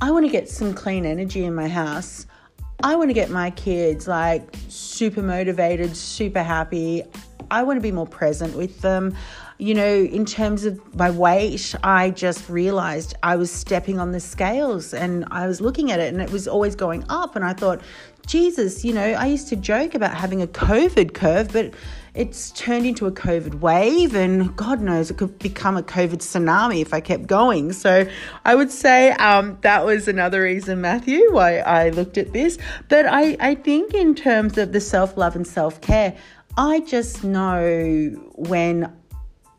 I 0.01 0.09
want 0.11 0.25
to 0.25 0.31
get 0.31 0.47
some 0.47 0.73
clean 0.73 1.05
energy 1.05 1.43
in 1.43 1.53
my 1.53 1.67
house. 1.67 2.25
I 2.83 2.95
want 2.95 3.09
to 3.09 3.13
get 3.13 3.29
my 3.29 3.51
kids 3.51 4.07
like 4.07 4.55
super 4.69 5.21
motivated, 5.21 5.95
super 5.95 6.43
happy. 6.43 7.03
I 7.51 7.63
want 7.63 7.77
to 7.77 7.81
be 7.81 7.91
more 7.91 8.07
present 8.07 8.55
with 8.55 8.81
them. 8.81 9.15
You 9.63 9.75
know, 9.75 9.95
in 9.95 10.25
terms 10.25 10.65
of 10.65 10.93
my 10.93 11.09
weight, 11.09 11.73
I 11.85 12.09
just 12.09 12.49
realized 12.49 13.15
I 13.23 13.37
was 13.37 13.49
stepping 13.49 13.97
on 13.97 14.11
the 14.11 14.19
scales 14.19 14.93
and 14.93 15.23
I 15.31 15.47
was 15.47 15.61
looking 15.61 15.89
at 15.89 16.01
it 16.01 16.13
and 16.13 16.21
it 16.21 16.33
was 16.33 16.49
always 16.49 16.75
going 16.75 17.05
up. 17.07 17.37
And 17.37 17.45
I 17.45 17.53
thought, 17.53 17.79
Jesus, 18.27 18.83
you 18.83 18.91
know, 18.91 19.01
I 19.01 19.27
used 19.27 19.47
to 19.47 19.55
joke 19.55 19.95
about 19.95 20.15
having 20.15 20.41
a 20.41 20.47
COVID 20.47 21.13
curve, 21.13 21.53
but 21.53 21.73
it's 22.13 22.51
turned 22.51 22.85
into 22.85 23.05
a 23.05 23.11
COVID 23.13 23.61
wave, 23.61 24.15
and 24.15 24.53
God 24.57 24.81
knows 24.81 25.09
it 25.09 25.17
could 25.17 25.39
become 25.39 25.77
a 25.77 25.81
COVID 25.81 26.17
tsunami 26.17 26.81
if 26.81 26.93
I 26.93 26.99
kept 26.99 27.27
going. 27.27 27.71
So 27.71 28.05
I 28.43 28.55
would 28.55 28.69
say 28.69 29.11
um, 29.11 29.57
that 29.61 29.85
was 29.85 30.09
another 30.09 30.41
reason, 30.41 30.81
Matthew, 30.81 31.31
why 31.31 31.59
I 31.59 31.89
looked 31.89 32.17
at 32.17 32.33
this. 32.33 32.57
But 32.89 33.05
I, 33.05 33.37
I 33.39 33.55
think, 33.55 33.93
in 33.93 34.13
terms 34.13 34.57
of 34.57 34.73
the 34.73 34.81
self 34.81 35.15
love 35.15 35.37
and 35.37 35.47
self 35.47 35.79
care, 35.79 36.17
I 36.55 36.81
just 36.81 37.23
know 37.23 38.09
when 38.35 38.95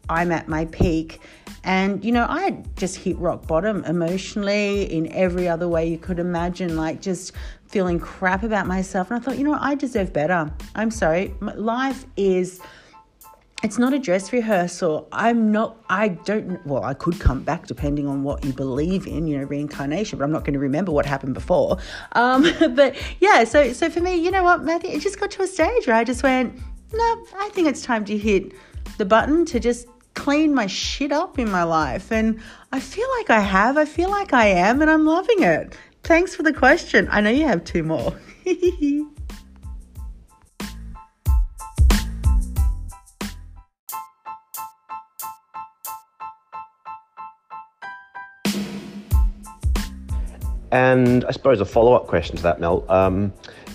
I'm 0.08 0.32
at 0.32 0.48
my 0.48 0.66
peak. 0.66 1.20
And, 1.64 2.04
you 2.04 2.12
know, 2.12 2.26
I 2.28 2.42
had 2.42 2.76
just 2.76 2.96
hit 2.96 3.16
rock 3.18 3.46
bottom 3.46 3.84
emotionally 3.84 4.82
in 4.92 5.10
every 5.12 5.48
other 5.48 5.66
way 5.66 5.88
you 5.88 5.98
could 5.98 6.18
imagine, 6.18 6.76
like 6.76 7.00
just 7.00 7.32
feeling 7.68 7.98
crap 7.98 8.42
about 8.42 8.66
myself. 8.66 9.10
And 9.10 9.18
I 9.18 9.24
thought, 9.24 9.38
you 9.38 9.44
know, 9.44 9.56
I 9.58 9.74
deserve 9.74 10.12
better. 10.12 10.52
I'm 10.74 10.90
sorry. 10.90 11.34
Life 11.40 12.06
is. 12.16 12.60
It's 13.62 13.78
not 13.78 13.94
a 13.94 13.98
dress 13.98 14.30
rehearsal. 14.30 15.08
I'm 15.10 15.50
not, 15.50 15.82
I 15.88 16.08
don't, 16.08 16.64
well, 16.66 16.84
I 16.84 16.92
could 16.92 17.18
come 17.18 17.42
back 17.42 17.66
depending 17.66 18.06
on 18.06 18.22
what 18.22 18.44
you 18.44 18.52
believe 18.52 19.06
in, 19.06 19.26
you 19.26 19.38
know, 19.38 19.44
reincarnation, 19.44 20.18
but 20.18 20.24
I'm 20.26 20.32
not 20.32 20.44
going 20.44 20.52
to 20.52 20.58
remember 20.58 20.92
what 20.92 21.06
happened 21.06 21.32
before. 21.32 21.78
Um, 22.12 22.42
but 22.74 22.94
yeah, 23.20 23.44
so, 23.44 23.72
so 23.72 23.88
for 23.88 24.02
me, 24.02 24.16
you 24.16 24.30
know 24.30 24.42
what, 24.42 24.64
Matthew, 24.64 24.90
it 24.90 25.00
just 25.00 25.18
got 25.18 25.30
to 25.30 25.42
a 25.42 25.46
stage 25.46 25.86
where 25.86 25.96
I 25.96 26.04
just 26.04 26.22
went, 26.22 26.54
no, 26.92 27.24
I 27.36 27.48
think 27.54 27.66
it's 27.66 27.80
time 27.80 28.04
to 28.04 28.18
hit 28.18 28.52
the 28.98 29.06
button 29.06 29.46
to 29.46 29.58
just 29.58 29.88
clean 30.14 30.54
my 30.54 30.66
shit 30.66 31.12
up 31.12 31.38
in 31.38 31.50
my 31.50 31.64
life. 31.64 32.10
And 32.10 32.40
I 32.72 32.80
feel 32.80 33.08
like 33.18 33.30
I 33.30 33.40
have. 33.40 33.76
I 33.76 33.84
feel 33.84 34.10
like 34.10 34.32
I 34.32 34.46
am, 34.46 34.80
and 34.80 34.90
I'm 34.90 35.04
loving 35.04 35.42
it. 35.42 35.76
Thanks 36.02 36.34
for 36.34 36.42
the 36.42 36.52
question. 36.52 37.08
I 37.10 37.20
know 37.20 37.30
you 37.30 37.46
have 37.46 37.64
two 37.64 37.82
more. 37.82 38.18
And 50.74 51.24
I 51.26 51.30
suppose 51.30 51.60
a 51.60 51.64
follow 51.64 51.92
up 51.92 52.08
question 52.08 52.36
to 52.36 52.42
that, 52.42 52.58
Mel. 52.58 52.84
Um, 52.88 53.32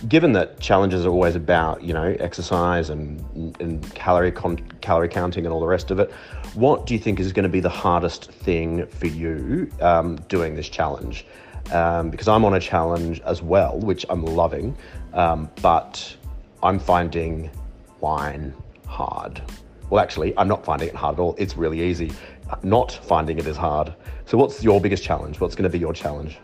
given 0.08 0.32
that 0.34 0.60
challenges 0.60 1.06
are 1.06 1.10
always 1.10 1.36
about, 1.36 1.84
you 1.84 1.94
know, 1.94 2.16
exercise 2.20 2.90
and, 2.90 3.20
and 3.60 3.94
calorie, 3.96 4.32
con- 4.32 4.58
calorie 4.82 5.10
counting 5.10 5.46
and 5.46 5.54
all 5.54 5.60
the 5.60 5.68
rest 5.68 5.92
of 5.92 6.00
it, 6.00 6.12
what 6.54 6.86
do 6.86 6.94
you 6.94 7.00
think 7.00 7.20
is 7.20 7.34
going 7.34 7.44
to 7.44 7.50
be 7.50 7.60
the 7.60 7.70
hardest 7.70 8.32
thing 8.32 8.86
for 8.88 9.08
you 9.08 9.70
um, 9.82 10.16
doing 10.28 10.56
this 10.56 10.70
challenge? 10.70 11.26
Um, 11.72 12.10
because 12.10 12.28
I'm 12.28 12.46
on 12.46 12.54
a 12.56 12.60
challenge 12.60 13.22
as 13.22 13.42
well, 13.42 13.78
which 13.80 14.06
I'm 14.10 14.26
loving, 14.26 14.76
um, 15.14 15.50
but 15.62 16.16
I'm 16.64 16.80
finding 16.80 17.52
wine 18.00 18.54
hard. 18.88 19.42
Well, 19.90 20.02
actually, 20.02 20.36
I'm 20.38 20.48
not 20.48 20.64
finding 20.64 20.88
it 20.88 20.96
hard 20.96 21.16
at 21.16 21.20
all. 21.20 21.36
It's 21.38 21.58
really 21.58 21.82
easy. 21.82 22.12
Not 22.64 22.92
finding 22.92 23.38
it 23.38 23.46
is 23.46 23.58
hard. 23.58 23.94
So, 24.26 24.38
what's 24.38 24.64
your 24.64 24.82
biggest 24.82 25.04
challenge? 25.04 25.40
What's 25.40 25.56
going 25.56 25.64
to 25.64 25.70
be 25.70 25.80
your 25.80 25.94
challenge? 25.94 26.40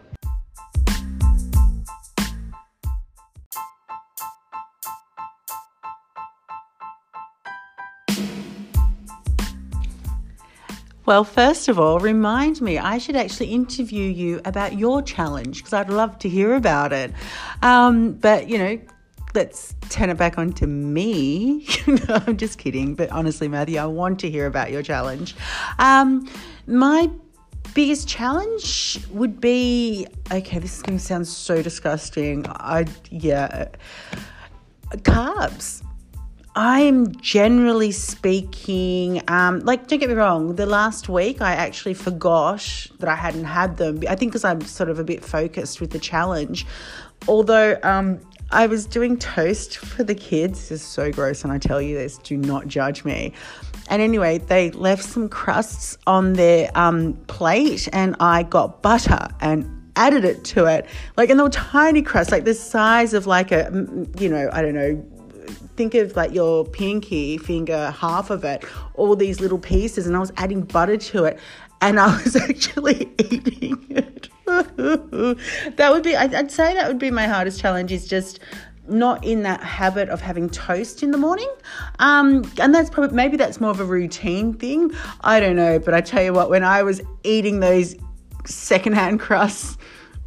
Well, 11.05 11.23
first 11.23 11.67
of 11.67 11.79
all, 11.79 11.99
remind 11.99 12.61
me, 12.61 12.79
I 12.79 12.97
should 12.97 13.15
actually 13.15 13.47
interview 13.47 14.05
you 14.05 14.41
about 14.43 14.77
your 14.77 15.03
challenge 15.03 15.57
because 15.57 15.73
I'd 15.73 15.89
love 15.89 16.17
to 16.19 16.29
hear 16.29 16.55
about 16.55 16.93
it. 16.93 17.13
Um, 17.61 18.13
but, 18.13 18.49
you 18.49 18.57
know, 18.57 18.81
let's 19.35 19.75
turn 19.89 20.09
it 20.09 20.17
back 20.17 20.39
onto 20.39 20.65
me. 20.65 21.67
no, 21.87 22.21
I'm 22.25 22.37
just 22.37 22.57
kidding. 22.57 22.95
But 22.95 23.11
honestly, 23.11 23.47
Matthew, 23.47 23.77
I 23.77 23.85
want 23.85 24.19
to 24.21 24.31
hear 24.31 24.47
about 24.47 24.71
your 24.71 24.81
challenge. 24.81 25.35
Um, 25.77 26.27
my 26.65 27.11
biggest 27.75 28.07
challenge 28.07 28.99
would 29.11 29.39
be 29.39 30.07
okay, 30.31 30.57
this 30.57 30.77
is 30.77 30.81
going 30.81 30.97
to 30.97 31.03
sound 31.03 31.27
so 31.27 31.61
disgusting. 31.61 32.47
I, 32.47 32.85
yeah, 33.11 33.67
carbs. 34.97 35.83
I'm 36.57 37.13
generally 37.17 37.91
speaking, 37.91 39.21
um, 39.27 39.59
like, 39.61 39.87
don't 39.87 39.99
get 39.99 40.07
me 40.07 40.15
wrong, 40.15 40.55
the 40.55 40.65
last 40.65 41.09
week 41.09 41.41
I 41.41 41.51
actually 41.51 41.95
forgot 41.95 42.87
that 42.99 43.09
I 43.09 43.15
hadn't 43.15 43.43
had 43.43 43.75
them. 43.75 44.01
I 44.07 44.15
think 44.15 44.31
because 44.31 44.45
I'm 44.45 44.61
sort 44.61 44.89
of 44.89 44.97
a 44.97 45.03
bit 45.03 45.23
focused 45.23 45.81
with 45.81 45.91
the 45.91 45.99
challenge. 45.99 46.65
Although 47.27 47.77
um, 47.83 48.21
I 48.51 48.67
was 48.67 48.85
doing 48.85 49.17
toast 49.17 49.77
for 49.77 50.03
the 50.03 50.15
kids. 50.15 50.69
This 50.69 50.71
is 50.71 50.81
so 50.81 51.11
gross, 51.11 51.43
and 51.43 51.51
I 51.51 51.57
tell 51.57 51.81
you 51.81 51.95
this, 51.95 52.19
do 52.19 52.37
not 52.37 52.67
judge 52.67 53.03
me. 53.03 53.33
And 53.89 54.01
anyway, 54.01 54.37
they 54.37 54.71
left 54.71 55.03
some 55.03 55.27
crusts 55.27 55.97
on 56.07 56.33
their 56.33 56.71
um, 56.75 57.15
plate, 57.27 57.89
and 57.91 58.15
I 58.19 58.43
got 58.43 58.81
butter 58.81 59.27
and 59.41 59.69
added 59.97 60.23
it 60.25 60.43
to 60.45 60.65
it. 60.65 60.85
Like, 61.17 61.29
and 61.29 61.39
they 61.39 61.43
were 61.43 61.49
tiny 61.49 62.01
crusts, 62.01 62.31
like 62.31 62.45
the 62.45 62.53
size 62.53 63.13
of 63.13 63.27
like 63.27 63.51
a, 63.51 63.69
you 64.19 64.29
know, 64.29 64.49
I 64.53 64.61
don't 64.61 64.75
know, 64.75 65.05
think 65.49 65.93
of 65.95 66.15
like 66.15 66.33
your 66.33 66.65
pinky 66.65 67.37
finger, 67.37 67.91
half 67.91 68.29
of 68.29 68.43
it, 68.43 68.63
all 68.95 69.15
these 69.15 69.39
little 69.39 69.59
pieces, 69.59 70.07
and 70.07 70.15
I 70.15 70.19
was 70.19 70.31
adding 70.37 70.61
butter 70.61 70.97
to 70.97 71.25
it, 71.25 71.39
and 71.81 71.99
I 71.99 72.07
was 72.23 72.35
actually 72.35 73.09
eating 73.17 73.85
it. 73.89 74.29
that 74.45 75.87
would 75.91 76.03
be, 76.03 76.15
I'd 76.15 76.51
say 76.51 76.73
that 76.73 76.87
would 76.87 76.99
be 76.99 77.11
my 77.11 77.27
hardest 77.27 77.59
challenge 77.59 77.91
is 77.91 78.07
just 78.07 78.39
not 78.87 79.23
in 79.25 79.43
that 79.43 79.61
habit 79.61 80.09
of 80.09 80.21
having 80.21 80.49
toast 80.49 81.03
in 81.03 81.11
the 81.11 81.17
morning. 81.17 81.49
Um, 81.99 82.49
and 82.59 82.73
that's 82.73 82.89
probably, 82.89 83.15
maybe 83.15 83.37
that's 83.37 83.59
more 83.59 83.71
of 83.71 83.79
a 83.79 83.85
routine 83.85 84.53
thing. 84.53 84.91
I 85.21 85.39
don't 85.39 85.55
know. 85.55 85.79
But 85.79 85.93
I 85.93 86.01
tell 86.01 86.23
you 86.23 86.33
what, 86.33 86.49
when 86.49 86.63
I 86.63 86.83
was 86.83 87.01
eating 87.23 87.59
those 87.59 87.95
secondhand 88.45 89.19
crusts 89.19 89.77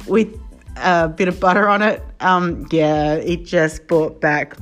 with 0.07 0.37
a 0.77 1.07
bit 1.07 1.27
of 1.27 1.39
butter 1.39 1.67
on 1.67 1.81
it, 1.81 2.03
um, 2.19 2.67
yeah, 2.71 3.13
it 3.13 3.45
just 3.45 3.87
brought 3.87 4.19
back 4.19 4.57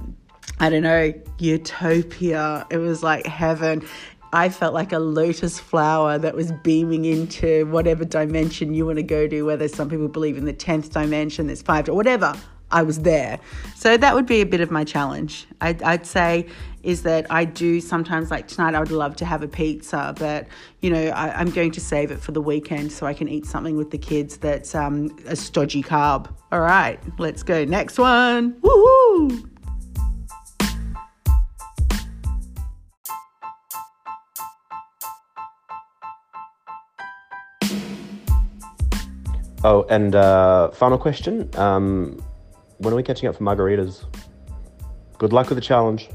I 0.59 0.69
don't 0.69 0.83
know, 0.83 1.13
utopia. 1.37 2.65
It 2.69 2.77
was 2.77 3.03
like 3.03 3.25
heaven. 3.25 3.87
I 4.33 4.49
felt 4.49 4.73
like 4.73 4.91
a 4.91 4.99
lotus 4.99 5.59
flower 5.59 6.17
that 6.17 6.35
was 6.35 6.51
beaming 6.51 7.05
into 7.05 7.65
whatever 7.67 8.03
dimension 8.03 8.73
you 8.73 8.85
want 8.85 8.97
to 8.97 9.03
go 9.03 9.27
to, 9.27 9.43
whether 9.43 9.67
some 9.67 9.89
people 9.89 10.07
believe 10.07 10.37
in 10.37 10.45
the 10.45 10.53
10th 10.53 10.91
dimension, 10.91 11.47
there's 11.47 11.61
five, 11.61 11.87
or 11.87 11.93
whatever. 11.93 12.33
I 12.69 12.83
was 12.83 12.99
there. 12.99 13.39
So 13.75 13.95
that 13.95 14.13
would 14.13 14.25
be 14.25 14.41
a 14.41 14.45
bit 14.45 14.59
of 14.59 14.71
my 14.71 14.83
challenge. 14.83 15.47
I'd, 15.61 15.81
I'd, 15.83 16.05
say 16.05 16.47
is 16.83 17.03
that 17.03 17.25
I 17.29 17.45
do 17.45 17.79
sometimes 17.79 18.29
like 18.29 18.47
tonight. 18.49 18.75
I 18.75 18.79
would 18.79 18.91
love 18.91 19.15
to 19.17 19.25
have 19.25 19.41
a 19.41 19.47
pizza, 19.47 20.13
but 20.17 20.47
you 20.81 20.89
know 20.89 21.07
I, 21.07 21.39
am 21.39 21.49
going 21.51 21.71
to 21.71 21.81
save 21.81 22.11
it 22.11 22.19
for 22.19 22.33
the 22.33 22.41
weekend 22.41 22.91
so 22.91 23.05
I 23.05 23.13
can 23.13 23.29
eat 23.29 23.45
something 23.45 23.77
with 23.77 23.91
the 23.91 23.97
kids 23.97 24.35
that's 24.37 24.75
um, 24.75 25.17
a 25.25 25.35
stodgy 25.35 25.81
carb. 25.81 26.29
All 26.51 26.59
right, 26.59 26.99
let's 27.17 27.41
go 27.41 27.63
next 27.63 27.97
one. 27.97 28.53
Woohoo! 28.59 29.49
Oh, 39.69 39.85
and 39.89 40.15
uh, 40.15 40.71
final 40.71 40.97
question. 40.97 41.49
Um, 41.57 42.23
when 42.77 42.93
are 42.93 42.95
we 42.95 43.03
catching 43.03 43.27
up 43.27 43.35
for 43.35 43.43
margaritas? 43.43 44.05
Good 45.17 45.33
luck 45.33 45.49
with 45.49 45.57
the 45.57 45.61
challenge. 45.61 46.07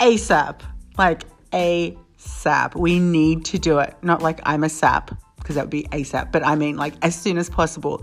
ASAP. 0.00 0.62
Like 0.96 1.24
ASAP. 1.52 2.74
We 2.76 2.98
need 2.98 3.44
to 3.44 3.58
do 3.58 3.78
it. 3.78 3.94
Not 4.00 4.22
like 4.22 4.40
I'm 4.44 4.64
a 4.64 4.70
sap, 4.70 5.10
because 5.36 5.56
that 5.56 5.64
would 5.64 5.70
be 5.70 5.82
ASAP, 5.92 6.32
but 6.32 6.46
I 6.46 6.54
mean 6.54 6.78
like 6.78 6.94
as 7.02 7.14
soon 7.14 7.36
as 7.36 7.50
possible. 7.50 8.02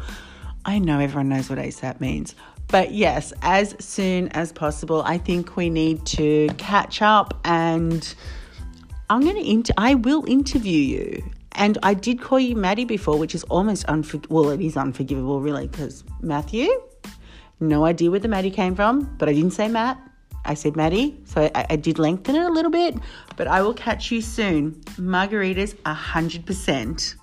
I 0.65 0.77
know 0.79 0.99
everyone 0.99 1.29
knows 1.29 1.49
what 1.49 1.57
ASAP 1.59 2.01
means, 2.01 2.35
but 2.67 2.91
yes, 2.91 3.33
as 3.41 3.75
soon 3.79 4.27
as 4.29 4.51
possible. 4.51 5.01
I 5.05 5.17
think 5.17 5.55
we 5.55 5.69
need 5.69 6.05
to 6.07 6.47
catch 6.57 7.01
up 7.01 7.39
and 7.45 8.13
I'm 9.09 9.21
going 9.21 9.35
to 9.35 9.49
inter- 9.49 9.73
I 9.77 9.95
will 9.95 10.25
interview 10.27 10.79
you. 10.79 11.23
And 11.53 11.77
I 11.81 11.93
did 11.93 12.21
call 12.21 12.39
you 12.39 12.55
Maddie 12.55 12.85
before, 12.85 13.17
which 13.17 13.33
is 13.33 13.43
almost 13.45 13.85
unforgivable. 13.85 14.43
Well, 14.43 14.49
it 14.51 14.61
is 14.61 14.77
unforgivable, 14.77 15.41
really, 15.41 15.67
because 15.67 16.03
Matthew, 16.21 16.69
no 17.59 17.85
idea 17.85 18.11
where 18.11 18.19
the 18.19 18.27
Maddie 18.27 18.51
came 18.51 18.75
from, 18.75 19.15
but 19.17 19.27
I 19.27 19.33
didn't 19.33 19.51
say 19.51 19.67
Matt. 19.67 19.97
I 20.45 20.53
said 20.53 20.75
Maddie, 20.75 21.19
so 21.25 21.49
I, 21.55 21.65
I 21.71 21.75
did 21.75 21.99
lengthen 21.99 22.35
it 22.35 22.43
a 22.43 22.49
little 22.49 22.71
bit, 22.71 22.95
but 23.35 23.47
I 23.47 23.61
will 23.61 23.73
catch 23.73 24.11
you 24.11 24.21
soon. 24.21 24.73
Margaritas, 24.97 25.75
100%. 25.77 27.15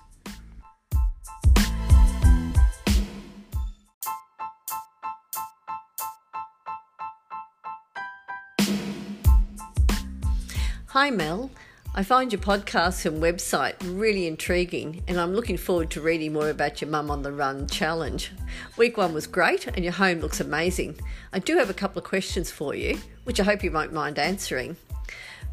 Hi, 10.95 11.11
Mel. 11.11 11.51
I 11.93 12.03
find 12.03 12.31
your 12.31 12.41
podcast 12.41 13.05
and 13.05 13.21
website 13.21 13.75
really 13.83 14.27
intriguing, 14.27 15.03
and 15.09 15.19
I'm 15.19 15.33
looking 15.33 15.57
forward 15.57 15.89
to 15.91 15.99
reading 15.99 16.31
more 16.31 16.49
about 16.49 16.79
your 16.79 16.89
Mum 16.89 17.11
on 17.11 17.21
the 17.21 17.33
Run 17.33 17.67
challenge. 17.67 18.31
Week 18.77 18.95
one 18.95 19.13
was 19.13 19.27
great, 19.27 19.67
and 19.67 19.83
your 19.83 19.91
home 19.91 20.21
looks 20.21 20.39
amazing. 20.39 20.97
I 21.33 21.39
do 21.39 21.57
have 21.57 21.69
a 21.69 21.73
couple 21.73 21.99
of 21.99 22.07
questions 22.07 22.49
for 22.49 22.73
you, 22.73 22.97
which 23.25 23.41
I 23.41 23.43
hope 23.43 23.61
you 23.61 23.73
won't 23.73 23.91
mind 23.91 24.17
answering. 24.17 24.77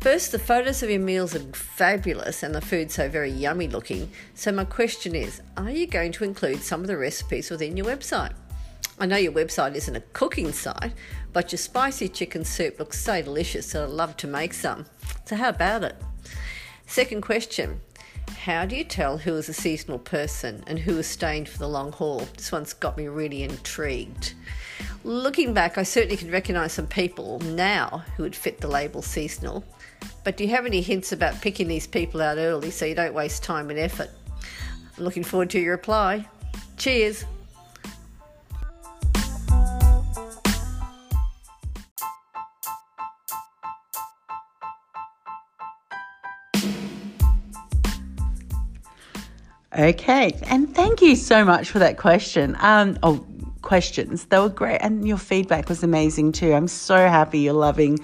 First, 0.00 0.30
the 0.30 0.38
photos 0.38 0.84
of 0.84 0.90
your 0.90 1.00
meals 1.00 1.34
are 1.34 1.52
fabulous 1.52 2.44
and 2.44 2.54
the 2.54 2.60
food 2.60 2.92
so 2.92 3.08
very 3.08 3.32
yummy 3.32 3.66
looking. 3.66 4.12
So, 4.34 4.52
my 4.52 4.64
question 4.64 5.16
is 5.16 5.42
Are 5.56 5.72
you 5.72 5.88
going 5.88 6.12
to 6.12 6.22
include 6.22 6.62
some 6.62 6.82
of 6.82 6.86
the 6.86 6.96
recipes 6.96 7.50
within 7.50 7.76
your 7.76 7.86
website? 7.86 8.34
I 9.02 9.06
know 9.06 9.16
your 9.16 9.32
website 9.32 9.74
isn't 9.74 9.96
a 9.96 10.00
cooking 10.12 10.52
site, 10.52 10.92
but 11.32 11.50
your 11.50 11.58
spicy 11.58 12.08
chicken 12.08 12.44
soup 12.44 12.78
looks 12.78 13.02
so 13.02 13.20
delicious 13.20 13.72
that 13.72 13.82
I'd 13.82 13.88
love 13.88 14.16
to 14.18 14.28
make 14.28 14.54
some. 14.54 14.86
So, 15.24 15.36
how 15.36 15.50
about 15.50 15.84
it? 15.84 15.96
Second 16.86 17.22
question 17.22 17.80
How 18.40 18.66
do 18.66 18.76
you 18.76 18.84
tell 18.84 19.18
who 19.18 19.34
is 19.36 19.48
a 19.48 19.54
seasonal 19.54 19.98
person 19.98 20.64
and 20.66 20.78
who 20.78 20.98
is 20.98 21.06
staying 21.06 21.46
for 21.46 21.58
the 21.58 21.68
long 21.68 21.92
haul? 21.92 22.28
This 22.36 22.52
one's 22.52 22.72
got 22.72 22.96
me 22.96 23.08
really 23.08 23.42
intrigued. 23.42 24.34
Looking 25.04 25.54
back, 25.54 25.78
I 25.78 25.82
certainly 25.82 26.16
can 26.16 26.30
recognise 26.30 26.72
some 26.72 26.86
people 26.86 27.38
now 27.40 28.04
who 28.16 28.22
would 28.22 28.36
fit 28.36 28.60
the 28.60 28.68
label 28.68 29.02
seasonal. 29.02 29.64
But 30.24 30.36
do 30.36 30.44
you 30.44 30.50
have 30.50 30.66
any 30.66 30.80
hints 30.80 31.12
about 31.12 31.40
picking 31.40 31.68
these 31.68 31.86
people 31.86 32.20
out 32.20 32.38
early 32.38 32.70
so 32.70 32.84
you 32.84 32.94
don't 32.94 33.14
waste 33.14 33.42
time 33.42 33.70
and 33.70 33.78
effort? 33.78 34.10
I'm 34.96 35.04
looking 35.04 35.24
forward 35.24 35.50
to 35.50 35.60
your 35.60 35.72
reply. 35.72 36.28
Cheers! 36.76 37.24
Okay, 49.78 50.38
and 50.48 50.74
thank 50.74 51.00
you 51.00 51.16
so 51.16 51.46
much 51.46 51.70
for 51.70 51.78
that 51.78 51.96
question. 51.96 52.56
Um, 52.60 52.98
oh, 53.02 53.24
questions. 53.62 54.26
They 54.26 54.38
were 54.38 54.50
great, 54.50 54.78
and 54.82 55.08
your 55.08 55.16
feedback 55.16 55.70
was 55.70 55.82
amazing 55.82 56.32
too. 56.32 56.52
I'm 56.52 56.68
so 56.68 56.96
happy 56.96 57.38
you're 57.38 57.54
loving 57.54 57.98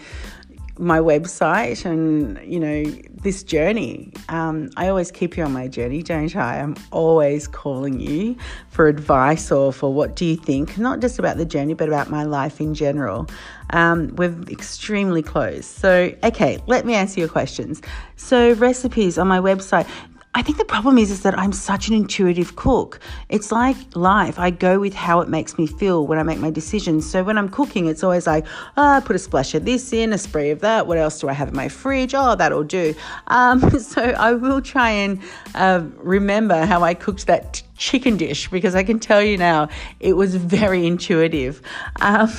my 0.79 1.01
website 1.01 1.85
and 1.85 2.41
you 2.43 2.59
know 2.59 2.85
this 3.23 3.43
journey. 3.43 4.13
Um, 4.31 4.71
I 4.77 4.89
always 4.89 5.11
keep 5.11 5.37
you 5.37 5.45
on 5.45 5.53
my 5.53 5.69
journey, 5.69 6.03
don't 6.03 6.35
I? 6.37 6.61
I'm 6.61 6.77
always 6.91 7.47
calling 7.47 8.01
you 8.01 8.37
for 8.71 8.87
advice 8.87 9.51
or 9.51 9.71
for 9.71 9.93
what 9.93 10.17
do 10.17 10.25
you 10.25 10.37
think, 10.37 10.79
not 10.79 11.01
just 11.01 11.19
about 11.19 11.37
the 11.37 11.45
journey, 11.45 11.75
but 11.75 11.89
about 11.89 12.09
my 12.09 12.23
life 12.25 12.61
in 12.61 12.75
general. 12.75 13.27
Um, 13.71 14.15
we're 14.17 14.41
extremely 14.49 15.23
close. 15.23 15.67
So, 15.67 16.15
okay, 16.23 16.63
let 16.67 16.87
me 16.87 16.95
answer 16.95 17.21
your 17.21 17.29
questions. 17.29 17.83
So, 18.17 18.55
recipes 18.55 19.19
on 19.19 19.29
my 19.29 19.41
website. 19.41 19.87
I 20.35 20.43
think 20.43 20.59
the 20.59 20.65
problem 20.65 20.99
is 20.99 21.11
is 21.11 21.23
that 21.23 21.37
I'm 21.39 21.53
such 21.53 21.89
an 21.89 21.95
intuitive 21.95 22.55
cook. 22.55 23.01
It's 23.29 23.51
like 23.51 23.77
life. 23.97 24.39
I 24.39 24.51
go 24.51 24.79
with 24.79 24.95
how 24.95 25.21
it 25.21 25.29
makes 25.29 25.59
me 25.59 25.67
feel 25.67 26.07
when 26.07 26.19
I 26.19 26.23
make 26.23 26.39
my 26.39 26.51
decisions. 26.51 27.11
So 27.11 27.25
when 27.25 27.39
I'm 27.39 27.49
cooking, 27.49 27.87
it's 27.87 28.05
always 28.05 28.27
like, 28.27 28.47
oh, 28.77 29.03
put 29.05 29.17
a 29.17 29.19
splash 29.19 29.55
of 29.55 29.65
this 29.65 29.93
in, 29.93 30.13
a 30.13 30.19
spray 30.19 30.51
of 30.51 30.61
that. 30.61 30.87
What 30.87 30.99
else 30.99 31.19
do 31.19 31.29
I 31.29 31.33
have 31.33 31.49
in 31.49 31.57
my 31.57 31.69
fridge? 31.69 32.15
Oh, 32.15 32.35
that'll 32.35 32.63
do. 32.63 32.95
Um, 33.29 33.71
so 33.81 34.03
I 34.03 34.35
will 34.35 34.61
try 34.61 34.91
and 34.91 35.21
uh, 35.55 35.83
remember 35.97 36.67
how 36.67 36.83
I 36.83 36.95
cooked 36.95 37.27
that 37.27 37.55
t- 37.55 37.65
chicken 37.77 38.17
dish 38.17 38.49
because 38.49 38.75
I 38.75 38.85
can 38.85 39.01
tell 39.01 39.23
you 39.23 39.39
now 39.39 39.69
it 39.99 40.13
was 40.13 40.37
very 40.37 40.87
intuitive. 40.87 41.63
Um, 42.01 42.31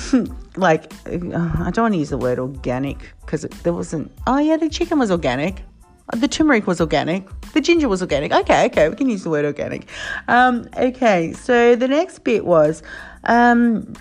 like 0.56 0.92
uh, 1.06 1.52
I 1.58 1.70
don't 1.72 1.82
want 1.82 1.94
to 1.94 1.98
use 1.98 2.10
the 2.10 2.18
word 2.18 2.38
organic 2.38 2.98
because 3.22 3.42
there 3.42 3.72
wasn't. 3.72 4.12
Oh 4.26 4.38
yeah, 4.38 4.56
the 4.56 4.68
chicken 4.68 4.98
was 4.98 5.10
organic. 5.10 5.64
The 6.12 6.28
turmeric 6.28 6.66
was 6.66 6.80
organic. 6.80 7.28
The 7.52 7.60
ginger 7.60 7.88
was 7.88 8.00
organic. 8.02 8.32
Okay, 8.32 8.66
okay, 8.66 8.88
we 8.88 8.96
can 8.96 9.08
use 9.08 9.22
the 9.22 9.30
word 9.30 9.44
organic. 9.44 9.88
Um, 10.28 10.68
okay, 10.76 11.32
so 11.32 11.76
the 11.76 11.88
next 11.88 12.20
bit 12.20 12.44
was 12.44 12.82
um, 13.24 13.92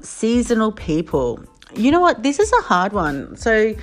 seasonal 0.00 0.72
people. 0.72 1.42
You 1.74 1.92
know 1.92 2.00
what? 2.00 2.22
This 2.22 2.38
is 2.40 2.52
a 2.52 2.62
hard 2.62 2.92
one. 2.92 3.36
So 3.36 3.74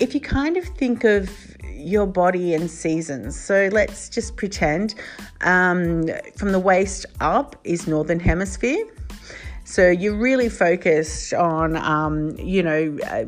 if 0.00 0.14
you 0.14 0.20
kind 0.20 0.56
of 0.56 0.64
think 0.64 1.04
of 1.04 1.30
your 1.62 2.06
body 2.06 2.54
and 2.54 2.70
seasons, 2.70 3.38
so 3.38 3.68
let's 3.72 4.08
just 4.08 4.36
pretend 4.36 4.94
um, 5.42 6.08
from 6.36 6.52
the 6.52 6.58
waist 6.58 7.06
up 7.20 7.56
is 7.64 7.86
northern 7.86 8.18
hemisphere. 8.20 8.84
So 9.64 9.88
you're 9.88 10.16
really 10.18 10.48
focused 10.48 11.32
on, 11.34 11.76
um, 11.76 12.36
you 12.38 12.62
know, 12.62 12.98
uh, 13.04 13.26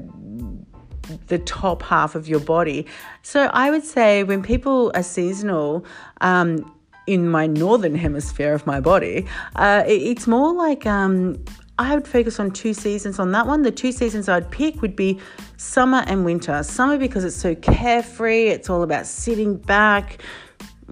the 1.29 1.39
top 1.39 1.83
half 1.83 2.15
of 2.15 2.29
your 2.29 2.41
body. 2.41 2.87
So 3.23 3.51
I 3.53 3.71
would 3.71 3.85
say 3.85 4.25
when 4.25 4.43
people 4.43 4.91
are 4.95 5.03
seasonal, 5.03 5.85
um, 6.21 6.73
in 7.07 7.29
my 7.29 7.47
northern 7.47 7.95
hemisphere 7.95 8.55
of 8.55 8.67
my 8.67 8.81
body, 8.81 9.27
uh, 9.57 9.83
it's 9.87 10.27
more 10.27 10.53
like 10.55 10.87
um, 10.87 11.43
I 11.79 11.95
would 11.95 12.07
focus 12.07 12.39
on 12.39 12.51
two 12.51 12.75
seasons 12.75 13.19
on 13.19 13.33
that 13.33 13.47
one. 13.47 13.63
The 13.63 13.73
two 13.73 13.93
seasons 13.93 14.29
I'd 14.29 14.51
pick 14.51 14.83
would 14.83 14.95
be 14.95 15.21
summer 15.57 16.05
and 16.07 16.25
winter. 16.25 16.63
Summer 16.63 16.99
because 16.99 17.25
it's 17.25 17.37
so 17.37 17.55
carefree, 17.57 18.49
it's 18.49 18.71
all 18.71 18.83
about 18.83 19.07
sitting 19.07 19.57
back, 19.57 20.23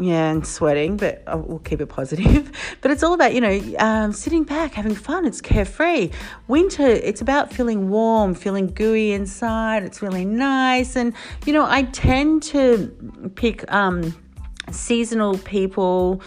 yeah, 0.01 0.31
and 0.31 0.47
sweating, 0.47 0.97
but 0.97 1.23
uh, 1.27 1.37
we'll 1.37 1.59
keep 1.59 1.81
it 1.81 1.87
positive. 1.87 2.51
But 2.81 2.91
it's 2.91 3.03
all 3.03 3.13
about, 3.13 3.35
you 3.35 3.43
know, 3.43 3.61
um, 3.79 4.13
sitting 4.15 4.45
back, 4.45 4.73
having 4.73 4.95
fun. 4.95 5.27
It's 5.27 5.43
carefree. 5.43 6.11
Winter, 6.49 6.87
it's 6.87 7.21
about 7.21 7.53
feeling 7.53 7.91
warm, 7.91 8.35
feeling 8.35 8.69
gooey 8.69 9.13
inside. 9.13 9.83
It's 9.83 10.01
really 10.01 10.25
nice. 10.25 10.97
And, 10.97 11.13
you 11.45 11.53
know, 11.53 11.67
I 11.67 11.83
tend 11.83 12.43
to 12.45 13.31
pick 13.35 13.71
um, 13.71 14.17
seasonal 14.71 15.37
people 15.39 16.23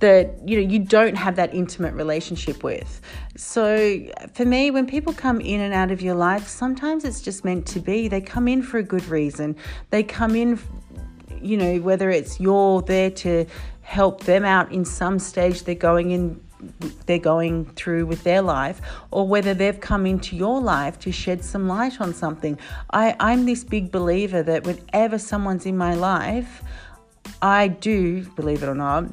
that 0.00 0.36
you 0.48 0.60
know 0.60 0.68
you 0.68 0.78
don't 0.78 1.16
have 1.16 1.36
that 1.36 1.54
intimate 1.54 1.92
relationship 1.94 2.64
with 2.64 3.00
so 3.36 4.00
for 4.32 4.44
me 4.44 4.70
when 4.70 4.86
people 4.86 5.12
come 5.12 5.40
in 5.40 5.60
and 5.60 5.74
out 5.74 5.90
of 5.90 6.00
your 6.00 6.14
life 6.14 6.48
sometimes 6.48 7.04
it's 7.04 7.20
just 7.20 7.44
meant 7.44 7.66
to 7.66 7.78
be 7.78 8.08
they 8.08 8.20
come 8.20 8.48
in 8.48 8.62
for 8.62 8.78
a 8.78 8.82
good 8.82 9.04
reason 9.06 9.54
they 9.90 10.02
come 10.02 10.34
in 10.34 10.58
you 11.42 11.56
know, 11.56 11.78
whether 11.78 12.10
it's 12.10 12.40
you're 12.40 12.82
there 12.82 13.10
to 13.10 13.46
help 13.82 14.24
them 14.24 14.44
out 14.44 14.72
in 14.72 14.84
some 14.84 15.18
stage 15.18 15.64
they're 15.64 15.74
going 15.74 16.12
in 16.12 16.40
they're 17.06 17.18
going 17.18 17.64
through 17.74 18.06
with 18.06 18.22
their 18.22 18.40
life 18.40 18.80
or 19.10 19.26
whether 19.26 19.52
they've 19.52 19.80
come 19.80 20.06
into 20.06 20.36
your 20.36 20.60
life 20.60 20.98
to 21.00 21.10
shed 21.10 21.44
some 21.44 21.66
light 21.66 22.00
on 22.00 22.14
something. 22.14 22.58
I, 22.90 23.16
I'm 23.18 23.46
this 23.46 23.64
big 23.64 23.90
believer 23.90 24.42
that 24.44 24.64
whenever 24.64 25.18
someone's 25.18 25.66
in 25.66 25.76
my 25.76 25.94
life, 25.94 26.62
I 27.40 27.68
do, 27.68 28.22
believe 28.36 28.62
it 28.62 28.68
or 28.68 28.74
not, 28.74 29.06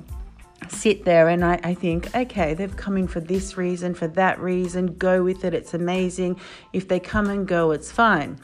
sit 0.67 1.05
there 1.05 1.29
and 1.29 1.43
I, 1.43 1.59
I 1.63 1.73
think, 1.73 2.15
okay, 2.15 2.53
they've 2.53 2.75
come 2.75 2.97
in 2.97 3.07
for 3.07 3.19
this 3.19 3.57
reason, 3.57 3.95
for 3.95 4.07
that 4.09 4.39
reason, 4.39 4.97
go 4.97 5.23
with 5.23 5.43
it, 5.43 5.53
it's 5.53 5.73
amazing. 5.73 6.39
If 6.73 6.87
they 6.87 6.99
come 6.99 7.29
and 7.29 7.47
go, 7.47 7.71
it's 7.71 7.91
fine. 7.91 8.39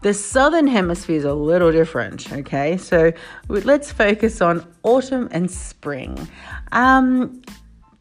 The 0.00 0.14
southern 0.14 0.68
hemisphere 0.68 1.16
is 1.16 1.24
a 1.24 1.34
little 1.34 1.72
different, 1.72 2.32
okay? 2.32 2.76
So 2.76 3.12
let's 3.48 3.90
focus 3.90 4.40
on 4.40 4.64
autumn 4.84 5.28
and 5.32 5.50
spring. 5.50 6.28
Um, 6.70 7.42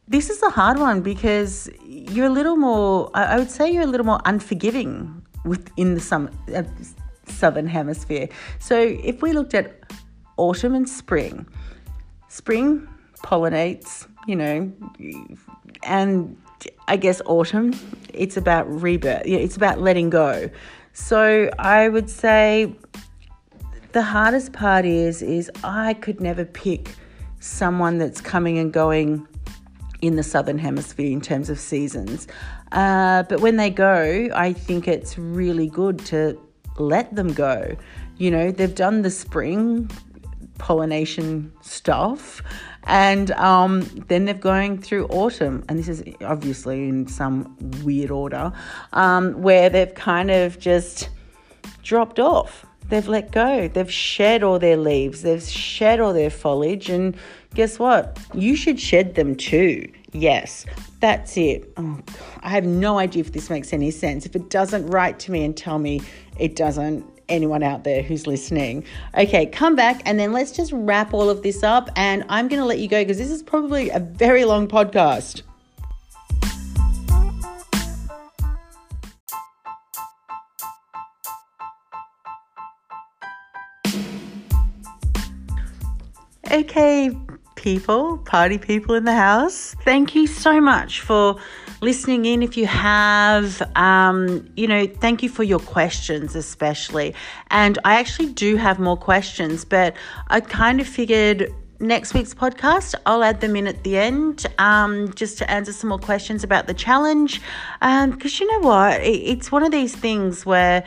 this 0.07 0.29
is 0.29 0.41
a 0.43 0.49
hard 0.49 0.79
one 0.79 1.01
because 1.01 1.69
you're 1.83 2.27
a 2.27 2.31
little 2.31 2.55
more, 2.55 3.10
I 3.13 3.38
would 3.38 3.49
say 3.49 3.71
you're 3.71 3.83
a 3.83 3.88
little 3.88 4.05
more 4.05 4.21
unforgiving 4.25 5.25
within 5.43 5.95
the 5.95 5.99
summer, 5.99 6.29
uh, 6.55 6.63
southern 7.25 7.67
hemisphere. 7.67 8.29
So 8.60 8.77
if 8.79 9.21
we 9.21 9.33
looked 9.33 9.53
at 9.53 9.91
autumn 10.38 10.75
and 10.75 10.88
spring, 10.88 11.47
spring 12.29 12.88
pollinates, 13.23 14.07
you 14.27 14.36
know, 14.36 14.71
and 15.83 16.38
I 16.88 16.97
guess 16.97 17.21
autumn, 17.25 17.73
it's 18.13 18.38
about 18.38 18.69
rebirth, 18.69 19.23
it's 19.25 19.57
about 19.57 19.79
letting 19.79 20.10
go. 20.10 20.49
So 20.99 21.49
I 21.60 21.88
would 21.88 22.10
say 22.10 22.73
the 23.91 24.01
hardest 24.01 24.51
part 24.51 24.83
is 24.83 25.21
is 25.21 25.49
I 25.63 25.93
could 25.93 26.19
never 26.19 26.43
pick 26.43 26.95
someone 27.39 27.99
that's 27.99 28.19
coming 28.19 28.57
and 28.57 28.73
going 28.73 29.25
in 30.01 30.15
the 30.15 30.23
southern 30.23 30.57
hemisphere 30.57 31.12
in 31.12 31.21
terms 31.21 31.51
of 31.51 31.60
seasons. 31.60 32.27
Uh, 32.71 33.23
but 33.29 33.41
when 33.41 33.57
they 33.57 33.69
go, 33.69 34.27
I 34.33 34.51
think 34.53 34.88
it's 34.88 35.19
really 35.19 35.69
good 35.69 35.99
to 36.07 36.38
let 36.79 37.15
them 37.15 37.31
go. 37.31 37.77
You 38.17 38.31
know, 38.31 38.51
they've 38.51 38.75
done 38.75 39.03
the 39.03 39.12
spring, 39.12 39.89
pollination 40.58 41.52
stuff. 41.62 42.41
And 42.84 43.32
um, 43.32 43.82
then 44.08 44.26
they're 44.26 44.34
going 44.34 44.82
through 44.82 45.08
autumn, 45.08 45.65
and 45.67 45.78
this 45.78 45.89
is 45.89 46.04
obviously 46.22 46.88
in 46.88 47.08
some 47.08 47.58
weird 47.84 48.12
order, 48.12 48.54
um, 48.93 49.41
where 49.41 49.70
they've 49.70 49.93
kind 49.93 50.32
of 50.32 50.58
just 50.58 51.10
dropped 51.84 52.17
off. 52.17 52.65
They've 52.89 53.08
let 53.08 53.32
go. 53.32 53.67
They've 53.67 53.91
shed 53.91 54.43
all 54.43 54.60
their 54.60 54.78
leaves. 54.78 55.22
They've 55.22 55.43
shed 55.43 56.00
all 56.00 56.13
their 56.13 56.30
foliage. 56.30 56.89
And 56.89 57.17
guess 57.54 57.78
what? 57.78 58.17
You 58.34 58.56
should 58.56 58.80
shed 58.80 59.15
them 59.15 59.36
too. 59.36 59.91
Yes, 60.13 60.65
that's 61.02 61.36
it. 61.36 61.70
Oh, 61.76 62.00
I 62.41 62.50
have 62.50 62.63
no 62.63 62.98
idea 62.98 63.22
if 63.22 63.34
this 63.34 63.50
makes 63.50 63.74
any 63.74 63.91
sense. 63.91 64.26
If 64.26 64.36
it 64.36 64.50
doesn't, 64.50 64.88
write 64.88 65.20
to 65.20 65.32
me 65.32 65.43
and 65.43 65.56
tell 65.56 65.80
me 65.80 66.02
it 66.39 66.56
doesn't 66.56 67.06
anyone 67.29 67.63
out 67.63 67.83
there 67.83 68.01
who's 68.01 68.27
listening. 68.27 68.83
Okay, 69.17 69.45
come 69.45 69.75
back 69.75 70.01
and 70.05 70.19
then 70.19 70.31
let's 70.31 70.51
just 70.51 70.71
wrap 70.73 71.13
all 71.13 71.29
of 71.29 71.43
this 71.43 71.63
up. 71.63 71.89
And 71.95 72.25
I'm 72.29 72.47
going 72.47 72.59
to 72.59 72.65
let 72.65 72.79
you 72.79 72.87
go 72.87 73.01
because 73.01 73.17
this 73.17 73.31
is 73.31 73.43
probably 73.43 73.89
a 73.89 73.99
very 73.99 74.45
long 74.45 74.67
podcast. 74.67 75.43
Okay, 86.49 87.11
people, 87.55 88.19
party 88.19 88.57
people 88.57 88.95
in 88.95 89.03
the 89.03 89.13
house, 89.13 89.75
thank 89.83 90.15
you 90.15 90.25
so 90.25 90.61
much 90.61 91.01
for 91.01 91.35
listening 91.81 92.25
in. 92.25 92.41
If 92.41 92.57
you 92.57 92.67
have, 92.67 93.61
um, 93.75 94.47
you 94.55 94.67
know, 94.67 94.87
thank 94.87 95.23
you 95.23 95.29
for 95.29 95.43
your 95.43 95.59
questions, 95.59 96.35
especially. 96.35 97.13
And 97.49 97.77
I 97.85 97.99
actually 97.99 98.33
do 98.33 98.55
have 98.55 98.79
more 98.79 98.97
questions, 98.97 99.65
but 99.65 99.95
I 100.29 100.39
kind 100.39 100.81
of 100.81 100.87
figured 100.87 101.53
next 101.79 102.13
week's 102.13 102.33
podcast, 102.33 102.95
I'll 103.05 103.23
add 103.23 103.41
them 103.41 103.55
in 103.55 103.67
at 103.67 103.83
the 103.83 103.97
end 103.97 104.45
um, 104.57 105.13
just 105.13 105.37
to 105.39 105.51
answer 105.51 105.71
some 105.71 105.89
more 105.89 105.99
questions 105.99 106.43
about 106.43 106.67
the 106.67 106.73
challenge. 106.73 107.41
Because 107.79 108.41
um, 108.41 108.47
you 108.47 108.51
know 108.51 108.67
what? 108.67 109.01
It, 109.01 109.21
it's 109.23 109.51
one 109.51 109.63
of 109.63 109.71
these 109.71 109.95
things 109.95 110.45
where 110.45 110.83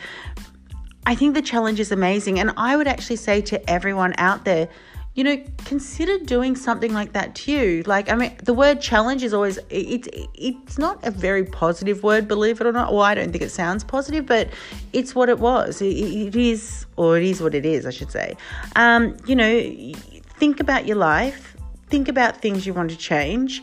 I 1.07 1.15
think 1.15 1.35
the 1.35 1.43
challenge 1.43 1.81
is 1.81 1.93
amazing. 1.93 2.39
And 2.41 2.53
I 2.57 2.77
would 2.77 2.89
actually 2.89 3.17
say 3.17 3.41
to 3.43 3.71
everyone 3.71 4.15
out 4.19 4.45
there, 4.45 4.69
you 5.15 5.25
know, 5.25 5.43
consider 5.65 6.19
doing 6.19 6.55
something 6.55 6.93
like 6.93 7.13
that 7.13 7.35
too. 7.35 7.83
Like, 7.87 8.11
I 8.11 8.15
mean, 8.15 8.33
the 8.45 8.55
word 8.55 8.81
challenge 8.81 9.23
is 9.23 9.35
always, 9.35 9.59
it's, 9.69 10.09
it's 10.35 10.79
not 10.79 11.05
a 11.05 11.11
very 11.11 11.45
positive 11.45 12.03
word, 12.03 12.29
believe 12.29 12.61
it 12.61 12.67
or 12.67 12.73
not. 12.73 12.93
Well, 12.93 13.03
I 13.03 13.15
don't 13.15 13.33
think 13.33 13.43
it 13.43 13.51
sounds 13.51 13.83
positive, 13.83 14.25
but 14.27 14.49
it's 14.93 15.15
what 15.15 15.29
it 15.29 15.41
was. 15.41 15.83
it, 15.83 15.87
it 15.87 16.37
is, 16.37 16.87
or 16.97 17.19
it 17.19 17.25
is 17.25 17.43
what 17.43 17.55
it 17.55 17.67
is, 17.67 17.87
I 17.87 17.91
should 17.91 18.13
say. 18.13 18.37
Um, 18.77 19.17
you 19.27 19.35
know, 19.35 19.93
think 20.39 20.61
about 20.61 20.87
your 20.87 20.97
life, 20.97 21.57
think 21.89 22.09
about 22.09 22.41
things 22.41 22.65
you 22.65 22.73
want 22.73 22.91
to 22.91 22.97
change, 22.97 23.63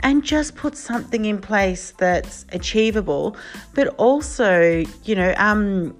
and 0.00 0.24
just 0.24 0.56
put 0.56 0.76
something 0.76 1.24
in 1.24 1.38
place 1.38 1.92
that's 1.98 2.46
achievable, 2.52 3.36
but 3.74 3.88
also, 3.98 4.84
you 5.04 5.14
know, 5.14 5.34
um, 5.36 5.94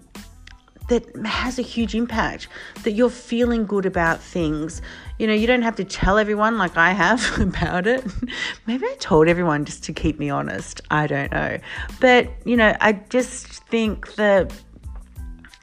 that 0.88 1.04
has 1.24 1.58
a 1.58 1.62
huge 1.62 1.94
impact, 1.94 2.48
that 2.82 2.92
you're 2.92 3.10
feeling 3.10 3.66
good 3.66 3.86
about 3.86 4.20
things. 4.20 4.82
You 5.18 5.26
know, 5.26 5.34
you 5.34 5.46
don't 5.46 5.62
have 5.62 5.76
to 5.76 5.84
tell 5.84 6.18
everyone 6.18 6.58
like 6.58 6.76
I 6.76 6.92
have 6.92 7.38
about 7.40 7.86
it. 7.86 8.04
Maybe 8.66 8.86
I 8.86 8.96
told 8.98 9.28
everyone 9.28 9.64
just 9.64 9.84
to 9.84 9.92
keep 9.92 10.18
me 10.18 10.30
honest. 10.30 10.80
I 10.90 11.06
don't 11.06 11.30
know. 11.30 11.58
But, 12.00 12.30
you 12.44 12.56
know, 12.56 12.76
I 12.80 12.92
just 12.92 13.46
think 13.64 14.14
that 14.16 14.52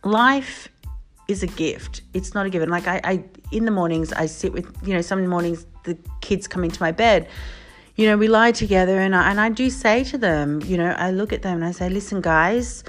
life 0.04 0.70
is 1.28 1.42
a 1.42 1.48
gift. 1.48 2.02
It's 2.14 2.34
not 2.34 2.46
a 2.46 2.50
given. 2.50 2.70
Like 2.70 2.88
I, 2.88 3.02
I 3.04 3.24
in 3.52 3.66
the 3.66 3.72
mornings 3.72 4.14
I 4.14 4.28
sit 4.28 4.54
with, 4.54 4.68
you 4.86 4.94
know, 4.94 5.02
some 5.02 5.26
mornings 5.28 5.66
the 5.84 5.98
kids 6.22 6.48
come 6.48 6.64
into 6.64 6.82
my 6.82 6.92
bed 6.92 7.28
you 7.96 8.06
know, 8.08 8.18
we 8.18 8.28
lie 8.28 8.52
together 8.52 9.00
and 9.00 9.16
I, 9.16 9.32
and 9.32 9.40
I 9.40 9.50
do 9.50 9.70
say 9.70 10.04
to 10.06 10.18
them, 10.18 10.62
you 10.64 10.78
know, 10.78 10.90
I 10.98 11.12
look 11.12 11.32
at 11.32 11.42
them 11.44 11.58
and 11.58 11.66
I 11.66 11.72
say, 11.72 11.90
listen, 11.90 12.20
guys, 12.20 12.84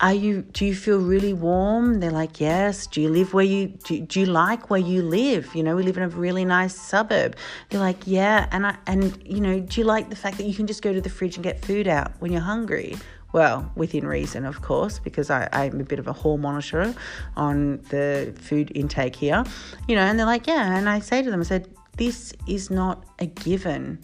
are 0.00 0.14
you 0.14 0.42
do 0.42 0.64
you 0.64 0.74
feel 0.74 0.98
really 0.98 1.32
warm? 1.32 2.00
They're 2.00 2.10
like 2.10 2.40
yes. 2.40 2.86
Do 2.86 3.00
you 3.00 3.08
live 3.08 3.34
where 3.34 3.44
you 3.44 3.68
do, 3.68 4.00
do 4.00 4.20
you 4.20 4.26
like 4.26 4.70
where 4.70 4.80
you 4.80 5.02
live? 5.02 5.54
You 5.54 5.62
know 5.62 5.76
we 5.76 5.82
live 5.82 5.96
in 5.96 6.02
a 6.02 6.08
really 6.08 6.44
nice 6.44 6.74
suburb. 6.74 7.36
They're 7.68 7.80
like 7.80 7.98
yeah. 8.06 8.48
And 8.52 8.66
i 8.66 8.76
and 8.86 9.18
you 9.24 9.40
know 9.40 9.60
do 9.60 9.80
you 9.80 9.86
like 9.86 10.10
the 10.10 10.16
fact 10.16 10.38
that 10.38 10.44
you 10.44 10.54
can 10.54 10.66
just 10.66 10.82
go 10.82 10.92
to 10.92 11.00
the 11.00 11.10
fridge 11.10 11.36
and 11.36 11.44
get 11.44 11.64
food 11.64 11.86
out 11.88 12.12
when 12.20 12.32
you're 12.32 12.40
hungry? 12.40 12.96
Well, 13.32 13.70
within 13.76 14.06
reason, 14.06 14.44
of 14.44 14.60
course, 14.60 14.98
because 14.98 15.30
I, 15.30 15.48
I'm 15.52 15.80
a 15.80 15.84
bit 15.84 15.98
of 15.98 16.06
a 16.06 16.12
hall 16.12 16.36
monitor 16.36 16.94
on 17.34 17.78
the 17.88 18.34
food 18.38 18.70
intake 18.74 19.16
here, 19.16 19.42
you 19.88 19.96
know, 19.96 20.02
and 20.02 20.18
they're 20.18 20.26
like, 20.26 20.46
yeah. 20.46 20.76
And 20.76 20.86
I 20.86 20.98
say 20.98 21.22
to 21.22 21.30
them, 21.30 21.40
I 21.40 21.44
said, 21.44 21.66
this 21.96 22.34
is 22.46 22.70
not 22.70 23.04
a 23.20 23.26
given. 23.26 23.98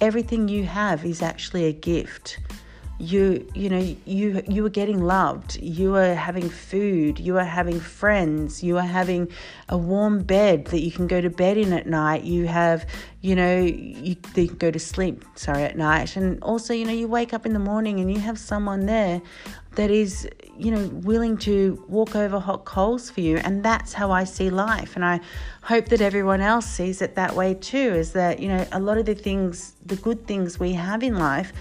Everything 0.00 0.46
you 0.46 0.64
have 0.64 1.04
is 1.04 1.20
actually 1.20 1.64
a 1.64 1.72
gift 1.72 2.38
you 2.98 3.46
you 3.54 3.68
know 3.68 3.96
you 4.04 4.42
you 4.48 4.64
are 4.64 4.70
getting 4.70 5.02
loved 5.02 5.56
you 5.56 5.96
are 5.96 6.14
having 6.14 6.48
food 6.48 7.18
you 7.18 7.36
are 7.36 7.44
having 7.44 7.80
friends 7.80 8.62
you 8.62 8.78
are 8.78 8.82
having 8.82 9.28
a 9.68 9.76
warm 9.76 10.22
bed 10.22 10.66
that 10.66 10.80
you 10.80 10.90
can 10.90 11.06
go 11.06 11.20
to 11.20 11.30
bed 11.30 11.56
in 11.56 11.72
at 11.72 11.86
night. 11.86 12.24
You 12.24 12.46
have 12.46 12.86
you 13.20 13.34
know 13.34 13.60
you, 13.60 14.16
you 14.34 14.46
can 14.46 14.56
go 14.56 14.70
to 14.70 14.78
sleep 14.78 15.24
sorry 15.34 15.62
at 15.62 15.76
night. 15.76 16.16
And 16.16 16.42
also 16.42 16.74
you 16.74 16.84
know 16.84 16.92
you 16.92 17.08
wake 17.08 17.32
up 17.32 17.46
in 17.46 17.52
the 17.52 17.58
morning 17.58 18.00
and 18.00 18.12
you 18.12 18.20
have 18.20 18.38
someone 18.38 18.86
there 18.86 19.22
that 19.76 19.90
is 19.90 20.28
you 20.56 20.70
know 20.70 20.86
willing 21.02 21.36
to 21.38 21.84
walk 21.88 22.14
over 22.14 22.38
hot 22.38 22.64
coals 22.64 23.10
for 23.10 23.20
you. 23.20 23.38
And 23.38 23.64
that's 23.64 23.92
how 23.92 24.10
I 24.10 24.24
see 24.24 24.50
life. 24.50 24.96
And 24.96 25.04
I 25.04 25.20
hope 25.62 25.86
that 25.86 26.00
everyone 26.00 26.40
else 26.40 26.66
sees 26.66 27.00
it 27.00 27.14
that 27.14 27.34
way 27.34 27.54
too 27.54 27.94
is 27.94 28.12
that 28.12 28.40
you 28.40 28.48
know 28.48 28.66
a 28.72 28.80
lot 28.80 28.98
of 28.98 29.06
the 29.06 29.14
things 29.14 29.74
the 29.84 29.96
good 29.96 30.26
things 30.26 30.58
we 30.58 30.72
have 30.74 31.02
in 31.02 31.18
life 31.18 31.52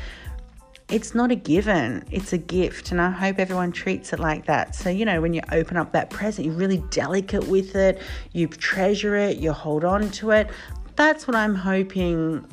it's 0.89 1.15
not 1.15 1.31
a 1.31 1.35
given, 1.35 2.03
it's 2.11 2.33
a 2.33 2.37
gift. 2.37 2.91
And 2.91 3.01
I 3.01 3.09
hope 3.09 3.39
everyone 3.39 3.71
treats 3.71 4.13
it 4.13 4.19
like 4.19 4.45
that. 4.45 4.75
So, 4.75 4.89
you 4.89 5.05
know, 5.05 5.21
when 5.21 5.33
you 5.33 5.41
open 5.51 5.77
up 5.77 5.91
that 5.93 6.09
present, 6.09 6.45
you're 6.45 6.55
really 6.55 6.83
delicate 6.89 7.47
with 7.47 7.75
it, 7.75 8.01
you 8.31 8.47
treasure 8.47 9.15
it, 9.15 9.37
you 9.37 9.51
hold 9.51 9.83
on 9.83 10.11
to 10.11 10.31
it. 10.31 10.49
That's 10.95 11.27
what 11.27 11.35
I'm 11.35 11.55
hoping 11.55 12.45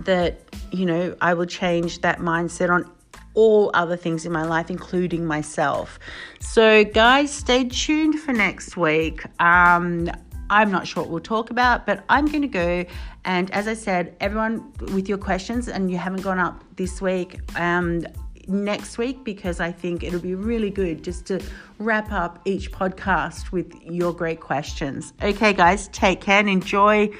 that, 0.00 0.40
you 0.70 0.86
know, 0.86 1.16
I 1.20 1.34
will 1.34 1.46
change 1.46 2.00
that 2.00 2.18
mindset 2.18 2.70
on 2.70 2.90
all 3.34 3.70
other 3.74 3.96
things 3.96 4.26
in 4.26 4.32
my 4.32 4.44
life, 4.44 4.70
including 4.70 5.24
myself. 5.24 5.98
So, 6.40 6.84
guys, 6.84 7.32
stay 7.32 7.68
tuned 7.68 8.18
for 8.20 8.32
next 8.32 8.76
week. 8.76 9.22
Um, 9.40 10.10
I'm 10.52 10.70
not 10.70 10.86
sure 10.86 11.02
what 11.02 11.10
we'll 11.10 11.20
talk 11.20 11.48
about, 11.48 11.86
but 11.86 12.04
I'm 12.10 12.26
going 12.26 12.42
to 12.42 12.48
go. 12.48 12.84
And 13.24 13.50
as 13.52 13.66
I 13.66 13.72
said, 13.72 14.14
everyone 14.20 14.70
with 14.94 15.08
your 15.08 15.16
questions, 15.16 15.66
and 15.66 15.90
you 15.90 15.96
haven't 15.96 16.20
gone 16.20 16.38
up 16.38 16.62
this 16.76 17.00
week, 17.00 17.40
um, 17.58 18.06
next 18.46 18.98
week, 18.98 19.24
because 19.24 19.60
I 19.60 19.72
think 19.72 20.04
it'll 20.04 20.20
be 20.20 20.34
really 20.34 20.68
good 20.68 21.02
just 21.02 21.24
to 21.28 21.40
wrap 21.78 22.12
up 22.12 22.40
each 22.44 22.70
podcast 22.70 23.50
with 23.50 23.74
your 23.82 24.12
great 24.12 24.40
questions. 24.40 25.14
Okay, 25.22 25.54
guys, 25.54 25.88
take 25.88 26.20
care 26.20 26.40
and 26.40 26.50
enjoy 26.50 27.10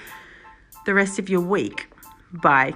the 0.85 0.93
rest 0.93 1.19
of 1.19 1.31
your 1.31 1.41
week. 1.41 1.91
Bye. 2.35 2.75